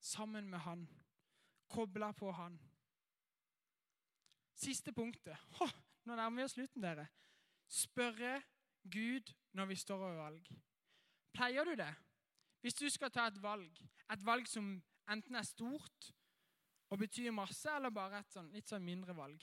sammen 0.00 0.50
med 0.50 0.58
Han, 0.58 0.88
kobla 1.68 2.12
på 2.12 2.32
Han 2.32 2.60
Siste 4.54 4.92
punktet. 4.92 5.36
Hå, 5.58 5.66
nå 6.06 6.14
nærmer 6.14 6.40
vi 6.40 6.44
oss 6.46 6.54
slutten, 6.54 6.82
dere. 6.82 7.08
Spørre 7.68 8.36
Gud 8.86 9.32
når 9.52 9.66
vi 9.66 9.76
står 9.76 9.98
over 9.98 10.20
valg. 10.22 10.50
Pleier 11.34 11.66
du 11.66 11.74
det? 11.74 11.90
Hvis 12.64 12.78
du 12.80 12.86
skal 12.88 13.10
ta 13.12 13.26
et 13.28 13.36
valg, 13.42 13.80
et 14.12 14.22
valg 14.24 14.46
som 14.48 14.68
enten 15.12 15.36
er 15.36 15.44
stort 15.44 16.06
og 16.88 16.98
betyr 17.02 17.34
masse, 17.36 17.68
eller 17.68 17.92
bare 17.92 18.22
et 18.22 18.32
sånn, 18.32 18.48
litt 18.56 18.70
sånn 18.72 18.86
mindre 18.86 19.12
valg. 19.18 19.42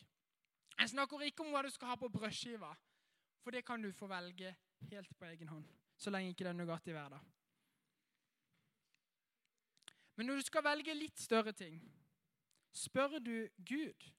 Jeg 0.80 0.90
snakker 0.90 1.22
ikke 1.28 1.46
om 1.46 1.52
hva 1.54 1.62
du 1.62 1.70
skal 1.70 1.92
ha 1.92 2.00
på 2.02 2.10
brødskiva, 2.10 2.72
for 3.44 3.54
det 3.54 3.62
kan 3.68 3.84
du 3.84 3.92
få 3.94 4.10
velge 4.10 4.56
helt 4.90 5.14
på 5.20 5.30
egen 5.30 5.54
hånd. 5.54 5.70
Så 6.02 6.10
lenge 6.10 6.34
ikke 6.34 6.48
det 6.48 6.56
er 6.56 6.58
Nugatti 6.58 6.98
hver 6.98 7.14
dag. 7.14 7.30
Men 10.18 10.32
når 10.32 10.42
du 10.42 10.48
skal 10.50 10.66
velge 10.66 10.98
litt 10.98 11.22
større 11.22 11.54
ting, 11.54 11.78
spør 12.74 13.20
du 13.22 13.36
Gud. 13.62 14.10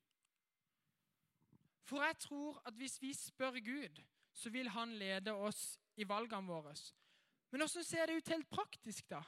For 1.90 2.06
jeg 2.06 2.22
tror 2.22 2.62
at 2.70 2.78
hvis 2.78 3.00
vi 3.02 3.10
spør 3.18 3.58
Gud, 3.58 3.98
så 4.32 4.50
vil 4.54 4.70
han 4.78 4.94
lede 4.94 5.34
oss 5.34 5.80
i 5.98 6.06
valgene 6.06 6.46
våre. 6.46 6.78
Men 7.52 7.60
hvordan 7.60 7.84
ser 7.84 8.06
det 8.06 8.16
ut 8.16 8.28
helt 8.28 8.50
praktisk, 8.50 9.10
da? 9.10 9.20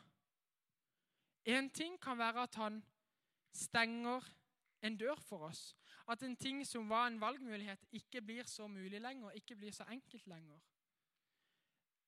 En 1.44 1.70
ting 1.70 1.98
kan 2.00 2.18
være 2.18 2.42
at 2.42 2.54
han 2.54 2.84
stenger 3.52 4.24
en 4.82 4.96
dør 4.96 5.20
for 5.20 5.48
oss. 5.48 5.74
At 6.08 6.22
en 6.22 6.36
ting 6.36 6.66
som 6.66 6.88
var 6.88 7.06
en 7.06 7.20
valgmulighet, 7.20 7.84
ikke 7.92 8.22
blir 8.22 8.44
så 8.48 8.66
mulig 8.66 9.00
lenger, 9.00 9.30
ikke 9.30 9.56
blir 9.56 9.72
så 9.72 9.84
enkelt 9.84 10.26
lenger. 10.26 10.60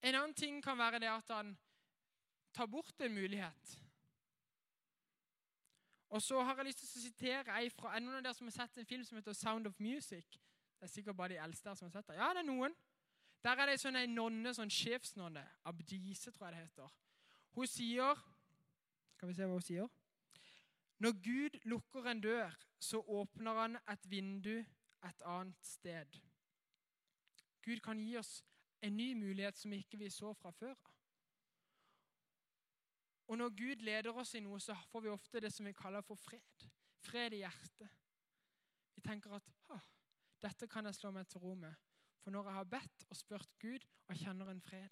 En 0.03 0.15
annen 0.15 0.35
ting 0.35 0.63
kan 0.65 0.79
være 0.79 0.99
det 0.99 1.09
at 1.13 1.31
han 1.35 1.57
tar 2.55 2.67
bort 2.67 3.01
en 3.01 3.15
mulighet. 3.15 3.79
Og 6.09 6.23
så 6.23 6.43
har 6.43 6.57
jeg 6.57 6.65
lyst 6.65 6.79
til 6.79 7.01
å 7.01 7.05
sitere 7.05 7.61
ei 7.61 7.71
fra, 7.71 7.99
noen 8.01 8.21
av 8.21 8.23
dere 8.25 8.37
som 8.37 8.47
har 8.49 8.55
sett 8.55 8.79
en 8.79 8.89
film 8.89 9.05
som 9.05 9.19
heter 9.19 9.35
Sound 9.37 9.67
of 9.67 9.81
Music? 9.81 10.39
Det 10.79 10.89
er 10.89 10.93
sikkert 10.93 11.17
bare 11.17 11.35
de 11.35 11.41
eldste 11.43 11.75
som 11.77 11.89
har 11.89 11.93
sett 11.93 12.09
det. 12.09 12.17
Ja, 12.17 12.31
det 12.33 12.45
er 12.45 12.49
noen. 12.49 12.77
Der 13.45 13.61
er 13.63 13.71
det 13.71 13.81
sånn 13.81 13.99
en 14.01 14.15
nonne, 14.17 14.55
sånn 14.55 14.73
sjefsnonne. 14.73 15.45
Abdise, 15.69 16.33
tror 16.33 16.49
jeg 16.49 16.57
det 16.57 16.65
heter. 16.65 16.97
Hun 17.57 17.67
sier 17.71 18.25
Skal 19.17 19.31
vi 19.31 19.35
se 19.35 19.47
hva 19.49 19.57
hun 19.57 19.65
sier? 19.65 19.93
Når 21.01 21.13
Gud 21.25 21.55
lukker 21.65 22.09
en 22.11 22.21
dør, 22.21 22.53
så 22.81 23.01
åpner 23.01 23.61
han 23.63 23.79
et 23.89 24.11
vindu 24.11 24.59
et 25.05 25.23
annet 25.25 25.67
sted. 25.67 26.19
Gud 27.65 27.81
kan 27.81 28.01
gi 28.01 28.17
oss 28.19 28.43
en 28.85 28.97
ny 28.97 29.15
mulighet 29.15 29.57
som 29.59 29.73
ikke 29.73 29.99
vi 29.99 30.11
så 30.11 30.33
fra 30.37 30.53
før 30.53 30.75
av. 30.75 30.93
Og 33.27 33.39
når 33.39 33.55
Gud 33.59 33.83
leder 33.83 34.15
oss 34.15 34.35
i 34.39 34.41
noe, 34.41 34.61
så 34.63 34.77
får 34.91 35.03
vi 35.03 35.11
ofte 35.11 35.41
det 35.43 35.51
som 35.53 35.67
vi 35.67 35.75
kaller 35.75 36.05
for 36.07 36.19
fred. 36.21 36.67
Fred 37.03 37.35
i 37.35 37.43
hjertet. 37.43 37.89
Vi 38.95 39.03
tenker 39.03 39.35
at 39.35 39.51
dette 40.43 40.69
kan 40.71 40.87
jeg 40.87 40.95
slå 40.95 41.11
meg 41.11 41.27
til 41.27 41.43
ro 41.43 41.55
med. 41.59 41.75
For 42.27 42.35
når 42.35 42.49
jeg 42.49 42.55
har 42.55 42.65
bedt 42.65 43.03
og 43.07 43.17
spurt 43.17 43.51
Gud 43.63 43.85
og 44.11 44.17
kjenner 44.19 44.49
en 44.51 44.61
fred, 44.61 44.89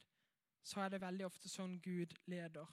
så 0.63 0.85
er 0.85 0.93
det 0.93 1.01
veldig 1.03 1.25
ofte 1.27 1.49
sånn 1.51 1.73
Gud 1.83 2.13
leder. 2.31 2.69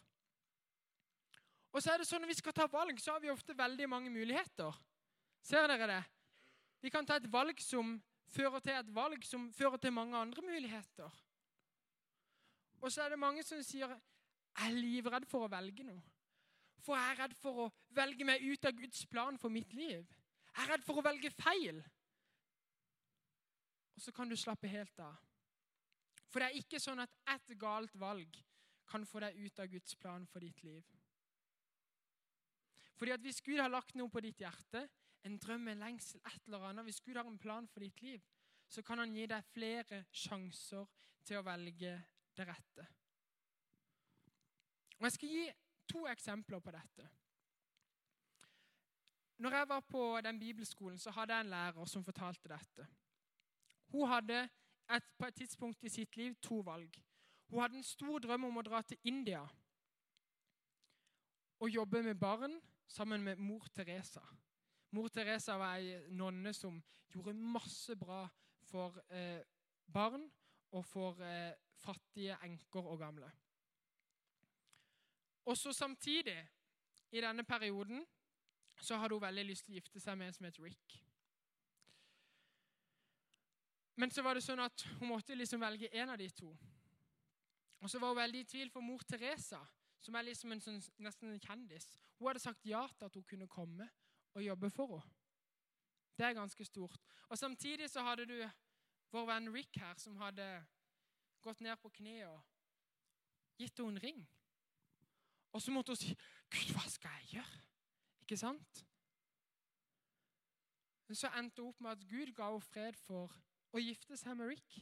Og 1.73 1.81
så 1.81 1.95
er 1.95 1.97
det 1.97 2.05
sånn 2.05 2.21
Når 2.21 2.29
vi 2.29 2.35
skal 2.37 2.53
ta 2.53 2.67
valg, 2.69 2.99
så 3.01 3.15
har 3.15 3.23
vi 3.23 3.31
ofte 3.33 3.55
veldig 3.57 3.87
mange 3.89 4.11
muligheter. 4.13 4.75
Ser 5.41 5.65
dere 5.65 5.87
det? 5.89 6.03
Vi 6.85 6.91
kan 6.93 7.09
ta 7.09 7.17
et 7.17 7.25
valg 7.33 7.57
som 7.65 7.95
fører 8.29 8.61
til 8.61 8.77
et 8.77 8.91
valg 8.93 9.25
som 9.25 9.47
fører 9.49 9.81
til 9.81 9.95
mange 9.97 10.19
andre 10.19 10.45
muligheter. 10.45 11.09
Og 12.85 12.93
så 12.93 13.01
er 13.01 13.15
det 13.15 13.19
mange 13.23 13.41
som 13.47 13.63
sier 13.65 13.89
jeg 13.89 14.67
er 14.67 14.77
livredd 14.77 15.25
for 15.31 15.47
å 15.47 15.49
velge 15.49 15.87
noe. 15.87 16.03
For 16.85 17.01
jeg 17.01 17.15
er 17.15 17.23
redd 17.23 17.33
for 17.41 17.63
å 17.65 17.67
velge 17.97 18.29
meg 18.29 18.45
ut 18.45 18.69
av 18.69 18.77
Guds 18.77 19.07
plan 19.09 19.41
for 19.41 19.49
mitt 19.49 19.73
liv. 19.73 20.05
Jeg 20.53 20.67
er 20.67 20.71
redd 20.75 20.85
for 20.85 21.01
å 21.01 21.05
velge 21.09 21.33
feil. 21.33 21.81
Og 23.95 24.01
så 24.01 24.13
kan 24.15 24.29
du 24.29 24.37
slappe 24.39 24.69
helt 24.71 24.99
av. 24.99 25.17
For 26.31 26.39
det 26.39 26.47
er 26.49 26.61
ikke 26.61 26.79
sånn 26.79 27.03
at 27.03 27.13
ett 27.33 27.53
galt 27.59 27.95
valg 27.99 28.37
kan 28.91 29.05
få 29.07 29.21
deg 29.23 29.37
ut 29.39 29.59
av 29.59 29.69
Guds 29.71 29.95
plan 29.99 30.25
for 30.27 30.43
ditt 30.43 30.63
liv. 30.63 30.85
Fordi 32.99 33.11
at 33.11 33.23
Hvis 33.25 33.41
Gud 33.41 33.59
har 33.59 33.71
lagt 33.71 33.95
noe 33.95 34.09
på 34.09 34.21
ditt 34.21 34.39
hjerte, 34.39 34.85
en 35.25 35.37
drøm, 35.37 35.67
en 35.67 35.83
lengsel, 35.83 36.21
et 36.25 36.47
eller 36.47 36.69
annet, 36.69 36.85
hvis 36.85 37.01
Gud 37.01 37.17
har 37.17 37.27
en 37.27 37.39
plan 37.39 37.67
for 37.67 37.83
ditt 37.83 38.01
liv, 38.01 38.21
så 38.69 38.81
kan 38.81 39.01
han 39.01 39.13
gi 39.13 39.25
deg 39.27 39.47
flere 39.51 40.05
sjanser 40.11 40.87
til 41.25 41.39
å 41.39 41.45
velge 41.45 41.95
det 42.37 42.47
rette. 42.47 42.85
Og 44.99 45.07
Jeg 45.07 45.17
skal 45.17 45.33
gi 45.33 45.45
to 45.89 46.05
eksempler 46.07 46.61
på 46.61 46.71
dette. 46.71 47.09
Når 49.41 49.55
jeg 49.57 49.67
var 49.67 49.81
på 49.81 50.21
den 50.21 50.39
bibelskolen, 50.39 50.99
så 51.01 51.11
hadde 51.11 51.33
jeg 51.33 51.45
en 51.45 51.49
lærer 51.49 51.85
som 51.89 52.03
fortalte 52.05 52.49
dette. 52.49 52.85
Hun 53.91 54.07
hadde 54.07 54.43
et, 54.95 55.07
på 55.17 55.27
et 55.27 55.35
tidspunkt 55.35 55.83
i 55.83 55.89
sitt 55.89 56.17
liv 56.17 56.35
to 56.41 56.61
valg. 56.65 57.01
Hun 57.49 57.61
hadde 57.61 57.77
en 57.77 57.83
stor 57.83 58.19
drøm 58.23 58.47
om 58.47 58.61
å 58.61 58.63
dra 58.65 58.81
til 58.81 58.97
India 59.03 59.43
og 61.61 61.69
jobbe 61.69 62.01
med 62.03 62.15
barn 62.15 62.55
sammen 62.87 63.23
med 63.23 63.35
mor 63.35 63.67
Teresa. 63.75 64.23
Mor 64.91 65.07
Teresa 65.07 65.57
var 65.59 65.77
ei 65.77 65.99
nonne 66.09 66.53
som 66.53 66.79
gjorde 67.11 67.33
masse 67.33 67.95
bra 67.95 68.23
for 68.71 68.97
eh, 69.09 69.43
barn 69.93 70.25
og 70.71 70.85
for 70.85 71.21
eh, 71.21 71.53
fattige 71.83 72.37
enker 72.43 72.87
og 72.87 72.99
gamle. 72.99 73.29
Og 75.45 75.57
Samtidig, 75.57 76.47
i 77.11 77.21
denne 77.21 77.43
perioden, 77.43 78.05
så 78.81 78.97
hadde 78.97 79.15
hun 79.15 79.21
veldig 79.21 79.45
lyst 79.45 79.65
til 79.65 79.73
å 79.73 79.79
gifte 79.79 79.99
seg 79.99 80.17
med 80.17 80.27
en 80.27 80.33
som 80.33 80.45
het 80.45 80.59
Rick. 80.59 81.10
Men 83.95 84.11
så 84.11 84.23
var 84.23 84.35
det 84.35 84.43
sånn 84.45 84.61
at 84.63 84.85
hun 84.99 85.09
måtte 85.11 85.35
liksom 85.35 85.61
velge 85.61 85.89
en 85.93 86.13
av 86.13 86.19
de 86.19 86.29
to. 86.29 86.51
Og 87.81 87.89
så 87.89 87.99
var 87.99 88.13
hun 88.13 88.21
veldig 88.21 88.43
i 88.43 88.49
tvil 88.49 88.69
for 88.71 88.85
mor 88.85 89.03
Teresa, 89.07 89.59
som 90.01 90.15
er 90.15 90.27
liksom 90.29 90.53
en 90.53 90.61
sånn, 90.63 90.79
nesten 91.01 91.33
en 91.33 91.41
kjendis. 91.41 91.89
Hun 92.19 92.29
hadde 92.29 92.43
sagt 92.43 92.65
ja 92.65 92.85
til 92.95 93.07
at 93.09 93.17
hun 93.17 93.25
kunne 93.27 93.49
komme 93.51 93.89
og 94.33 94.45
jobbe 94.45 94.69
for 94.69 94.97
henne. 94.97 95.17
Det 96.17 96.27
er 96.27 96.37
ganske 96.37 96.65
stort. 96.65 96.99
Og 97.29 97.37
Samtidig 97.37 97.89
så 97.89 98.03
hadde 98.05 98.27
du 98.29 98.37
vår 99.11 99.25
venn 99.25 99.49
Rick 99.53 99.77
her, 99.79 99.95
som 99.97 100.17
hadde 100.21 100.45
gått 101.41 101.63
ned 101.65 101.79
på 101.81 101.89
kne 101.89 102.19
og 102.27 102.41
gitt 103.57 103.79
henne 103.79 103.97
en 103.97 104.03
ring. 104.03 104.21
Og 105.51 105.61
så 105.61 105.71
måtte 105.71 105.91
hun 105.91 105.95
si, 105.99 106.15
'Gud, 106.49 106.73
hva 106.73 106.89
skal 106.89 107.11
jeg 107.19 107.27
gjøre?' 107.39 107.61
Ikke 108.21 108.37
sant? 108.37 108.85
Men 111.07 111.15
så 111.15 111.27
endte 111.35 111.61
hun 111.61 111.69
opp 111.69 111.81
med 111.81 111.91
at 111.91 112.07
Gud 112.07 112.33
ga 112.33 112.51
henne 112.51 112.61
fred 112.61 112.95
for 112.95 113.33
å 113.71 113.81
gifte 113.81 114.17
seg 114.19 114.37
med 114.37 114.51
Rick. 114.51 114.79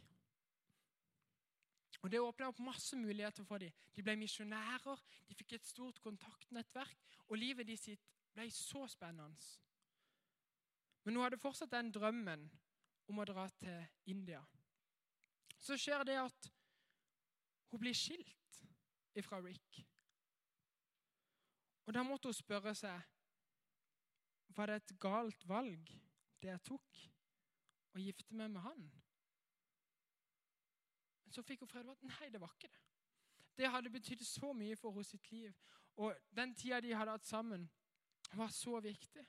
Og 2.02 2.12
Det 2.12 2.22
åpna 2.24 2.48
opp 2.48 2.60
masse 2.64 2.96
muligheter 2.96 3.44
for 3.44 3.60
dem. 3.60 3.74
De 3.96 4.04
ble 4.04 4.16
misjonærer, 4.16 5.02
de 5.28 5.36
fikk 5.36 5.58
et 5.58 5.68
stort 5.68 6.00
kontaktnettverk, 6.04 7.02
og 7.28 7.38
livet 7.38 7.68
de 7.68 7.76
sitt 7.78 8.06
ble 8.34 8.48
så 8.56 8.86
spennende. 8.88 9.50
Men 11.04 11.16
hun 11.16 11.26
hadde 11.26 11.42
fortsatt 11.42 11.72
den 11.74 11.92
drømmen 11.92 12.48
om 13.10 13.20
å 13.20 13.28
dra 13.28 13.48
til 13.60 14.14
India. 14.14 14.42
Så 15.60 15.76
skjer 15.80 16.06
det 16.08 16.20
at 16.22 16.50
hun 17.70 17.82
blir 17.82 17.98
skilt 17.98 18.62
fra 19.26 19.42
Rick. 19.44 19.82
Og 21.90 21.94
Da 21.94 22.04
måtte 22.06 22.30
hun 22.30 22.38
spørre 22.38 22.76
seg 22.78 23.02
var 24.56 24.70
det 24.70 24.76
et 24.80 24.94
galt 25.02 25.44
valg 25.50 25.92
det 26.40 26.52
jeg 26.52 26.62
tok, 26.68 27.00
å 27.96 28.02
gifte 28.02 28.36
meg 28.36 28.52
med 28.54 28.62
han. 28.62 28.86
Men 31.24 31.36
så 31.36 31.44
fikk 31.46 31.66
hun 31.66 31.72
fred 31.72 31.86
nei, 31.86 32.30
det 32.30 32.42
var 32.42 32.54
ikke 32.56 32.72
det. 32.72 32.86
Det 33.60 33.70
hadde 33.70 33.92
betydd 33.92 34.24
så 34.26 34.54
mye 34.56 34.78
for 34.80 34.96
henne 34.96 35.08
sitt 35.08 35.32
liv. 35.32 35.54
Og 36.00 36.16
den 36.36 36.56
tida 36.56 36.80
de 36.80 36.96
hadde 36.96 37.12
hatt 37.12 37.28
sammen, 37.28 37.68
var 38.34 38.52
så 38.56 38.80
viktig. 38.80 39.26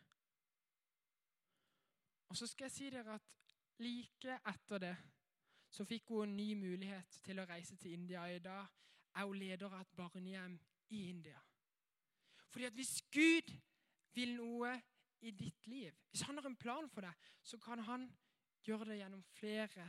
Og 2.30 2.36
så 2.36 2.46
skal 2.46 2.68
jeg 2.68 2.72
si 2.76 2.90
dere 2.94 3.16
at 3.18 3.54
like 3.82 4.36
etter 4.52 4.78
det 4.78 4.96
så 5.70 5.84
fikk 5.86 6.10
hun 6.10 6.28
en 6.28 6.36
ny 6.36 6.54
mulighet 6.58 7.20
til 7.24 7.40
å 7.40 7.46
reise 7.48 7.76
til 7.78 7.94
India. 7.94 8.26
I 8.26 8.38
dag 8.42 8.66
er 9.14 9.26
hun 9.26 9.38
leder 9.38 9.66
av 9.70 9.80
et 9.80 9.96
barnehjem 9.96 10.56
i 10.94 11.08
India. 11.10 11.38
Fordi 12.50 12.66
at 12.66 12.78
hvis 12.78 12.96
Gud 13.12 13.52
vil 14.14 14.34
noe 14.36 14.72
i 15.20 15.30
ditt 15.30 15.66
liv, 15.66 15.94
hvis 16.10 16.24
han 16.26 16.38
har 16.38 16.46
en 16.48 16.58
plan 16.58 16.88
for 16.90 17.06
deg, 17.06 17.30
så 17.42 17.58
kan 17.62 17.82
han 17.86 18.08
gjøre 18.66 18.90
det 18.90 19.00
gjennom 19.00 19.22
flere 19.36 19.88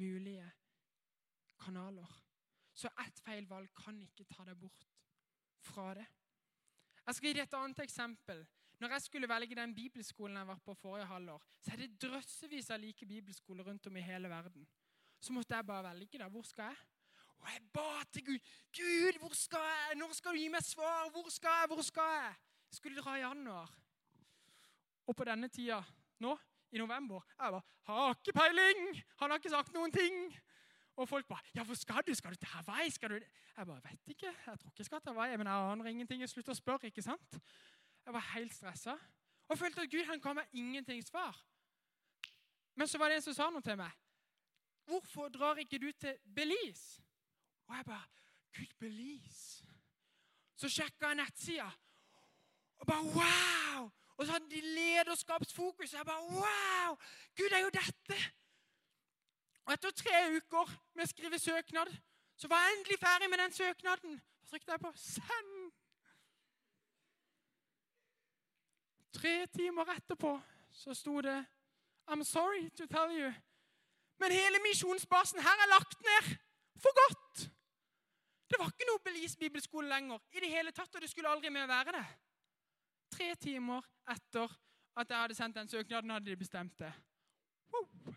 mulige 0.00 0.46
kanaler. 1.60 2.16
Så 2.72 2.88
ett 3.04 3.20
feil 3.24 3.48
valg 3.48 3.68
kan 3.76 3.98
ikke 4.00 4.28
ta 4.30 4.44
deg 4.46 4.58
bort 4.60 4.86
fra 5.60 5.92
det. 5.98 6.06
Jeg 7.06 7.16
skal 7.16 7.28
gi 7.28 7.36
deg 7.36 7.46
et 7.46 7.58
annet 7.58 7.82
eksempel. 7.84 8.44
Når 8.80 8.94
jeg 8.94 9.02
skulle 9.02 9.28
velge 9.28 9.56
den 9.58 9.74
bibelskolen 9.76 10.38
jeg 10.40 10.48
var 10.48 10.60
på 10.64 10.74
forrige 10.78 11.08
halvår, 11.10 11.42
så 11.60 11.72
er 11.74 11.82
det 11.82 11.98
drøssevis 12.00 12.70
av 12.72 12.80
like 12.80 13.06
bibelskoler 13.06 13.66
rundt 13.66 13.88
om 13.90 13.96
i 13.96 14.04
hele 14.04 14.30
verden. 14.32 14.68
Så 15.20 15.34
måtte 15.36 15.56
jeg 15.56 15.66
bare 15.66 15.90
velge. 15.90 16.18
da. 16.18 16.28
Hvor 16.28 16.42
skal 16.42 16.70
jeg? 16.70 16.76
Og 17.40 17.48
jeg 17.52 17.62
ba 17.72 18.04
til 18.12 18.24
Gud. 18.24 18.38
Gud, 18.76 19.18
hvor 19.18 19.34
skal 19.34 19.66
jeg? 19.66 19.98
Når 20.00 20.12
skal 20.12 20.32
du 20.32 20.40
gi 20.40 20.48
meg 20.48 20.64
svar? 20.64 21.10
Hvor 21.10 21.28
skal 21.28 21.60
jeg? 21.60 21.66
Hvor 21.66 21.82
skal 21.82 22.14
jeg? 22.14 22.34
Jeg 22.70 22.76
skulle 22.76 23.02
dra 23.02 23.16
i 23.16 23.20
januar. 23.20 23.74
Og 25.06 25.16
på 25.16 25.24
denne 25.24 25.48
tida 25.48 25.82
nå, 26.20 26.36
i 26.72 26.78
november, 26.78 27.20
jeg 27.38 27.52
bare 27.52 27.62
Har 27.90 28.14
ikke 28.14 28.32
peiling! 28.32 29.02
Han 29.20 29.30
har 29.30 29.38
ikke 29.38 29.50
sagt 29.50 29.72
noen 29.74 29.92
ting. 29.92 30.38
Og 30.96 31.08
folk 31.08 31.26
bare 31.26 31.54
Ja, 31.54 31.64
hvor 31.64 31.74
skal 31.74 32.02
du? 32.06 32.14
Skal 32.14 32.30
du 32.30 32.36
til 32.36 32.48
Hawaii? 32.48 32.90
Skal 32.90 33.10
du 33.10 33.14
Jeg 33.56 33.66
bare 33.66 33.80
vet 33.84 34.08
ikke. 34.08 34.26
Jeg 34.26 34.58
tror 34.58 34.70
ikke 34.70 34.78
jeg 34.78 34.86
skal 34.86 35.00
til 35.00 35.12
Hawaii, 35.12 35.36
men 35.36 35.46
jeg 35.46 35.72
aner 35.72 35.84
ingenting. 35.84 36.20
Jeg 36.20 36.28
slutter 36.28 36.52
å 36.52 36.58
spørre, 36.58 36.86
ikke 36.86 37.02
sant? 37.02 37.40
Jeg 38.06 38.14
var 38.14 38.28
helt 38.34 38.54
stressa. 38.54 38.94
Og 39.48 39.58
følte 39.58 39.82
at 39.82 39.90
Gud 39.90 40.06
han 40.06 40.20
ga 40.20 40.32
meg 40.32 40.46
ingenting 40.52 41.02
svar. 41.04 41.36
Men 42.74 42.88
så 42.88 42.98
var 42.98 43.10
det 43.10 43.18
en 43.18 43.26
som 43.26 43.34
sa 43.34 43.50
noe 43.50 43.62
til 43.62 43.76
meg. 43.76 43.90
'Hvorfor 44.86 45.28
drar 45.28 45.58
ikke 45.62 45.78
du 45.78 45.92
til 45.92 46.16
Belize?' 46.34 47.02
Og 47.66 47.76
jeg 47.76 47.84
bare 47.84 48.06
'Gud, 48.56 48.72
Belize?' 48.78 49.66
Så 50.56 50.68
sjekka 50.68 51.06
jeg 51.06 51.16
nettsida, 51.16 51.70
og 52.78 52.86
bare 52.86 53.04
wow! 53.16 53.90
Og 54.20 54.26
så 54.26 54.32
hadde 54.32 54.50
de 54.50 54.60
lederskapsfokus. 54.60 55.92
Jeg 55.92 56.06
bare 56.06 56.22
Wow! 56.22 56.96
Gud 57.36 57.52
er 57.52 57.58
jo 57.58 57.70
dette! 57.72 58.18
Og 59.64 59.72
etter 59.72 59.90
tre 59.90 60.18
uker 60.36 60.72
med 60.94 61.06
å 61.06 61.08
skrive 61.08 61.38
søknad, 61.40 61.88
så 62.36 62.50
var 62.52 62.60
jeg 62.66 62.74
endelig 62.76 62.98
ferdig 63.00 63.30
med 63.32 63.40
den 63.40 63.56
søknaden. 63.56 64.20
Så 64.42 64.50
trykte 64.50 64.72
jeg 64.72 64.80
på 64.80 64.92
'send'. 64.92 65.72
Tre 69.12 69.34
timer 69.46 69.94
etterpå 69.96 70.40
så 70.72 70.94
sto 70.94 71.20
det 71.20 71.46
'I'm 72.08 72.24
sorry 72.24 72.68
to 72.68 72.86
tell 72.86 73.10
you'. 73.20 73.34
Men 74.18 74.32
hele 74.32 74.58
misjonsbasen 74.68 75.40
her 75.40 75.56
er 75.64 75.74
lagt 75.76 76.00
ned 76.00 76.36
for 76.76 76.92
godt. 77.02 77.50
Det 78.50 78.58
var 78.58 78.66
ikke 78.66 78.90
noe 78.90 79.04
Belize 79.04 79.38
bibelskole 79.38 79.88
lenger. 79.88 80.18
i 80.32 80.40
det 80.40 80.50
hele 80.50 80.70
tatt, 80.70 80.94
og 80.94 81.00
det 81.00 81.10
skulle 81.10 81.28
aldri 81.28 81.48
mer 81.48 81.66
være 81.66 81.92
det. 81.92 82.06
Tre 83.20 83.34
timer 83.36 83.84
etter 84.08 84.52
at 84.96 85.10
jeg 85.10 85.20
hadde 85.20 85.34
sendt 85.36 85.56
den 85.58 85.68
søknaden, 85.68 86.10
hadde 86.10 86.30
de 86.30 86.36
bestemt 86.40 86.78
det. 86.78 86.92
Wow. 87.72 88.14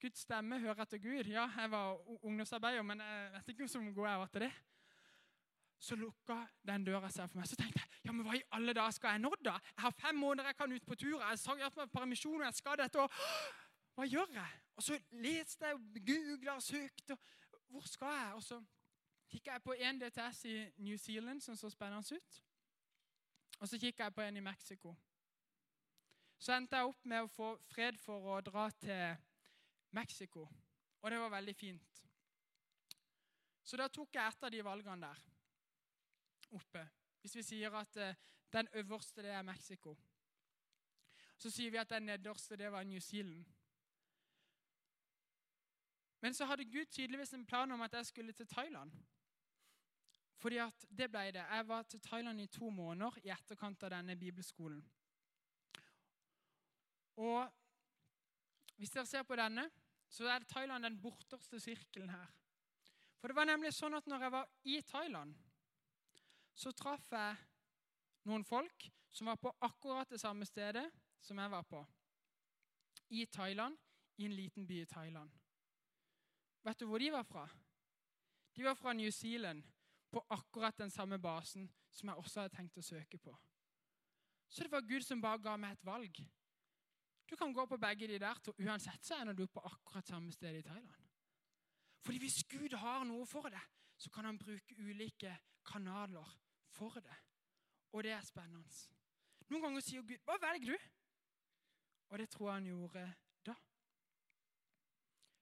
Guds 0.00 0.18
stemme 0.26 0.58
hører 0.60 0.82
etter 0.84 1.00
Gud. 1.00 1.30
Ja, 1.32 1.46
jeg 1.56 1.70
var 1.70 1.96
ungdomsarbeider, 2.24 2.82
men 2.82 3.00
jeg 3.00 3.30
vet 3.32 3.48
ikke 3.48 3.68
hvor 3.72 3.94
god 3.94 4.08
jeg 4.08 4.18
var 4.18 4.26
til 4.26 4.44
det. 4.44 4.52
Så 5.78 5.96
lukka 5.96 6.36
den 6.68 6.84
døra 6.84 7.08
seg 7.10 7.30
for 7.30 7.40
meg. 7.40 7.48
Så 7.48 7.56
tenkte 7.56 7.80
jeg 7.80 8.04
ja, 8.04 8.12
men 8.12 8.26
hva 8.26 8.36
i 8.36 8.44
alle 8.52 8.76
dager 8.76 8.98
skal 8.98 9.16
jeg 9.16 9.24
nå, 9.24 9.32
da? 9.40 9.56
Jeg 9.72 9.86
har 9.86 9.96
fem 10.04 10.20
måneder 10.20 10.52
jeg 10.52 10.60
kan 10.60 10.76
ut 10.76 10.86
på 10.86 10.94
tur. 10.94 11.16
Jeg 11.16 11.40
har 11.46 11.64
hatt 11.64 11.80
meg 11.80 11.96
permisjon, 11.96 12.40
og 12.40 12.46
jeg 12.50 12.60
skal 12.60 12.78
dette. 12.84 13.00
og 13.00 13.10
Hva 13.96 14.10
gjør 14.12 14.36
jeg? 14.36 14.62
Og 14.76 14.88
så 14.90 15.00
leste 15.24 15.72
jeg, 15.72 16.04
googla 16.12 16.60
og 16.60 16.62
søkte. 16.68 17.16
Hvor 17.72 17.88
skal 17.88 18.16
jeg? 18.20 18.32
Og 18.36 18.42
så 18.44 18.60
gikk 19.32 19.52
jeg 19.54 19.64
på 19.64 19.80
en 19.88 20.04
DTS 20.04 20.44
i 20.52 20.56
New 20.84 21.00
Zealand 21.00 21.40
som 21.40 21.56
så 21.56 21.72
spennende 21.72 22.20
ut. 22.20 22.42
Og 23.62 23.68
så 23.68 23.78
kikka 23.78 24.08
jeg 24.08 24.14
på 24.14 24.20
en 24.20 24.36
i 24.36 24.40
Mexico. 24.42 24.90
Så 26.38 26.56
endte 26.56 26.76
jeg 26.76 26.88
opp 26.88 27.04
med 27.06 27.22
å 27.22 27.28
få 27.30 27.52
fred 27.70 27.98
for 28.02 28.24
å 28.32 28.40
dra 28.42 28.64
til 28.74 29.12
Mexico. 29.94 30.48
Og 30.98 31.10
det 31.10 31.20
var 31.22 31.30
veldig 31.30 31.54
fint. 31.54 32.00
Så 33.62 33.78
da 33.78 33.86
tok 33.86 34.18
jeg 34.18 34.26
et 34.26 34.42
av 34.42 34.50
de 34.50 34.64
valgene 34.66 35.06
der 35.06 35.20
oppe. 36.58 36.82
Hvis 37.22 37.36
vi 37.38 37.44
sier 37.46 37.78
at 37.78 38.00
uh, 38.02 38.10
den 38.52 38.68
øverste 38.82 39.22
det 39.22 39.30
er 39.30 39.46
Mexico, 39.46 39.94
så 41.38 41.50
sier 41.50 41.70
vi 41.70 41.78
at 41.78 41.90
den 41.94 42.10
nederste 42.10 42.58
det 42.58 42.72
var 42.72 42.82
New 42.82 43.00
Zealand. 43.00 43.46
Men 46.20 46.34
så 46.34 46.50
hadde 46.50 46.66
Gud 46.66 46.90
tydeligvis 46.90 47.34
en 47.34 47.46
plan 47.46 47.70
om 47.70 47.80
at 47.86 47.94
jeg 47.94 48.06
skulle 48.06 48.32
til 48.32 48.46
Thailand. 48.46 48.90
Fordi 50.42 50.58
at 50.58 50.86
det 50.90 51.06
ble 51.10 51.28
det. 51.36 51.44
Jeg 51.44 51.68
var 51.68 51.82
til 51.86 52.00
Thailand 52.02 52.40
i 52.42 52.50
to 52.50 52.70
måneder 52.70 53.18
i 53.22 53.30
etterkant 53.30 53.84
av 53.86 53.92
denne 53.94 54.16
bibelskolen. 54.18 54.80
Og 57.22 57.46
hvis 58.76 58.90
dere 58.90 59.06
ser 59.06 59.22
på 59.28 59.36
denne, 59.38 59.68
så 60.10 60.26
er 60.26 60.44
Thailand 60.48 60.84
den 60.84 60.98
borterste 61.00 61.60
sirkelen 61.62 62.10
her. 62.10 62.26
For 63.20 63.30
det 63.30 63.36
var 63.38 63.46
nemlig 63.46 63.70
sånn 63.76 63.94
at 63.94 64.08
når 64.10 64.24
jeg 64.26 64.34
var 64.34 64.48
i 64.66 64.80
Thailand, 64.82 65.36
så 66.58 66.72
traff 66.74 67.06
jeg 67.12 67.36
noen 68.26 68.42
folk 68.44 68.88
som 69.14 69.30
var 69.30 69.38
på 69.38 69.52
akkurat 69.62 70.10
det 70.10 70.18
samme 70.20 70.48
stedet 70.48 70.88
som 71.22 71.38
jeg 71.38 71.52
var 71.52 71.62
på. 71.68 71.84
I 73.14 73.26
Thailand, 73.30 73.78
i 74.18 74.26
en 74.26 74.34
liten 74.34 74.66
by 74.66 74.80
i 74.82 74.88
Thailand. 74.90 75.30
Vet 76.66 76.80
du 76.82 76.86
hvor 76.90 76.98
de 76.98 77.12
var 77.12 77.24
fra? 77.28 77.46
De 78.56 78.64
var 78.66 78.74
fra 78.74 78.92
New 78.92 79.10
Zealand, 79.10 79.62
på 80.12 80.20
akkurat 80.30 80.78
den 80.78 80.90
samme 80.90 81.18
basen 81.18 81.70
som 81.90 82.08
jeg 82.08 82.20
også 82.20 82.40
hadde 82.40 82.56
tenkt 82.56 82.78
å 82.78 82.84
søke 82.84 83.18
på. 83.18 83.32
Så 84.52 84.64
det 84.64 84.72
var 84.72 84.84
Gud 84.84 85.04
som 85.04 85.20
bare 85.22 85.40
ga 85.40 85.56
meg 85.56 85.72
et 85.72 85.86
valg. 85.86 86.18
Du 87.28 87.36
kan 87.40 87.54
gå 87.56 87.64
på 87.66 87.78
begge 87.80 88.08
de 88.10 88.18
der 88.20 88.40
to. 88.44 88.52
Uansett 88.60 89.04
så 89.04 89.16
ender 89.16 89.32
du 89.32 89.46
på 89.46 89.62
akkurat 89.64 90.06
samme 90.06 90.32
sted 90.32 90.58
i 90.58 90.62
Thailand. 90.62 91.08
Fordi 92.04 92.18
hvis 92.18 92.42
Gud 92.44 92.74
har 92.76 93.04
noe 93.08 93.24
for 93.26 93.48
deg, 93.48 93.68
så 93.96 94.10
kan 94.10 94.26
han 94.28 94.38
bruke 94.38 94.76
ulike 94.76 95.32
kanaler 95.64 96.28
for 96.68 97.00
det. 97.00 97.16
Og 97.92 98.04
det 98.04 98.12
er 98.12 98.26
spennende. 98.26 98.68
Noen 99.48 99.62
ganger 99.62 99.80
sier 99.80 100.02
Gud 100.02 100.18
'Hva 100.24 100.36
velger 100.40 100.76
du?' 100.76 100.88
Og 102.08 102.18
det 102.18 102.28
tror 102.30 102.48
jeg 102.48 102.54
han 102.54 102.66
gjorde 102.66 103.14
da. 103.46 103.54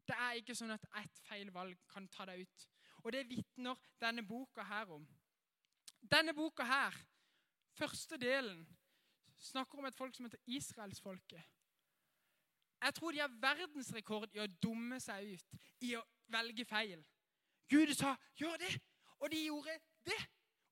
Det 0.06 0.16
er 0.16 0.32
ikke 0.38 0.54
sånn 0.54 0.70
at 0.70 0.86
ett 1.02 1.18
feil 1.26 1.50
valg 1.50 1.78
kan 1.88 2.08
ta 2.08 2.24
deg 2.24 2.40
ut. 2.46 2.66
Og 3.02 3.12
det 3.12 3.28
vitner 3.28 3.78
denne 4.00 4.22
boka 4.26 4.62
her 4.62 4.92
om. 4.92 5.06
Denne 6.10 6.34
boka 6.34 6.64
her, 6.64 6.96
første 7.72 8.16
delen, 8.16 8.66
snakker 9.38 9.78
om 9.78 9.88
et 9.88 9.96
folk 9.96 10.14
som 10.14 10.24
heter 10.24 10.38
israelsfolket. 10.46 11.42
Jeg 12.80 12.94
tror 12.94 13.12
de 13.12 13.20
har 13.20 13.32
verdensrekord 13.40 14.34
i 14.34 14.40
å 14.40 14.48
dumme 14.62 15.00
seg 15.00 15.34
ut, 15.34 15.56
i 15.84 15.94
å 15.96 16.04
velge 16.32 16.64
feil. 16.64 17.02
Gud 17.68 17.92
sa 17.94 18.16
'gjør 18.36 18.56
det', 18.56 18.80
og 19.20 19.30
de 19.30 19.44
gjorde 19.44 19.80
det. 20.04 20.20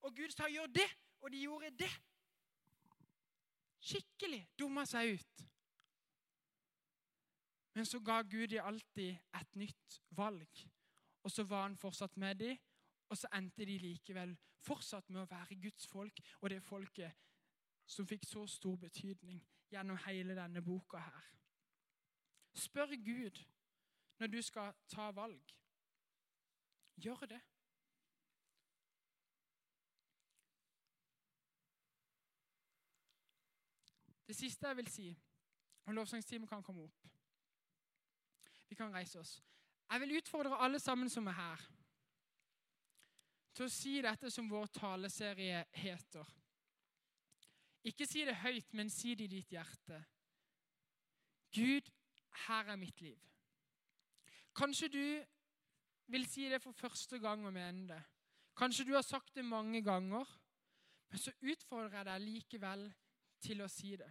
Og 0.03 0.17
Gud 0.17 0.31
sa 0.31 0.49
'gjør 0.49 0.67
det', 0.67 0.97
og 1.21 1.31
de 1.33 1.43
gjorde 1.43 1.71
det. 1.71 1.91
Skikkelig 3.81 4.49
dumma 4.59 4.85
seg 4.87 5.19
ut. 5.19 5.45
Men 7.75 7.87
så 7.87 8.01
ga 8.01 8.23
Gud 8.23 8.49
dem 8.49 8.65
alltid 8.65 9.19
et 9.41 9.57
nytt 9.57 10.01
valg. 10.11 10.69
Og 11.23 11.31
så 11.31 11.45
var 11.45 11.63
han 11.63 11.77
fortsatt 11.77 12.17
med 12.17 12.35
dem, 12.35 12.59
og 13.09 13.17
så 13.17 13.29
endte 13.35 13.67
de 13.67 13.79
likevel 13.79 14.37
fortsatt 14.61 15.11
med 15.11 15.23
å 15.23 15.31
være 15.31 15.61
Guds 15.63 15.87
folk 15.87 16.21
og 16.41 16.51
det 16.51 16.63
folket 16.63 17.13
som 17.89 18.07
fikk 18.07 18.27
så 18.29 18.47
stor 18.47 18.77
betydning 18.77 19.41
gjennom 19.73 19.99
hele 20.07 20.37
denne 20.37 20.63
boka 20.63 21.01
her. 21.01 21.29
Spør 22.55 22.97
Gud 23.05 23.45
når 24.19 24.27
du 24.27 24.43
skal 24.43 24.75
ta 24.89 25.11
valg. 25.11 25.55
Gjør 26.97 27.27
det. 27.31 27.41
Det 34.29 34.37
siste 34.37 34.67
jeg 34.69 34.77
vil 34.77 34.89
si, 34.93 35.19
og 35.87 35.95
lovsangstimen 35.95 36.49
kan 36.49 36.63
komme 36.63 36.83
opp 36.83 37.07
Vi 38.69 38.75
kan 38.75 38.93
reise 38.93 39.21
oss. 39.21 39.39
Jeg 39.89 40.01
vil 40.01 40.17
utfordre 40.19 40.59
alle 40.61 40.79
sammen 40.79 41.11
som 41.11 41.27
er 41.27 41.37
her, 41.37 41.63
til 43.57 43.67
å 43.67 43.73
si 43.73 43.95
dette 44.05 44.31
som 44.31 44.51
vår 44.51 44.69
taleserie 44.77 45.65
heter. 45.81 46.35
Ikke 47.89 48.07
si 48.07 48.23
det 48.29 48.37
høyt, 48.43 48.69
men 48.77 48.91
si 48.93 49.15
det 49.17 49.27
i 49.27 49.33
ditt 49.39 49.55
hjerte. 49.55 50.03
Gud, 51.57 51.89
her 52.47 52.69
er 52.69 52.79
mitt 52.79 53.01
liv. 53.01 53.19
Kanskje 54.55 54.91
du 54.93 55.03
vil 56.13 56.27
si 56.29 56.49
det 56.51 56.61
for 56.63 56.77
første 56.77 57.19
gang 57.23 57.47
og 57.47 57.55
mene 57.55 57.89
det. 57.89 58.03
Kanskje 58.59 58.85
du 58.85 58.95
har 58.95 59.07
sagt 59.07 59.35
det 59.35 59.45
mange 59.45 59.83
ganger, 59.83 60.27
men 61.09 61.21
så 61.23 61.33
utfordrer 61.41 62.01
jeg 62.01 62.09
deg 62.09 62.25
likevel 62.25 62.89
til 63.41 63.63
å 63.63 63.69
si 63.71 63.95
det. 63.97 64.11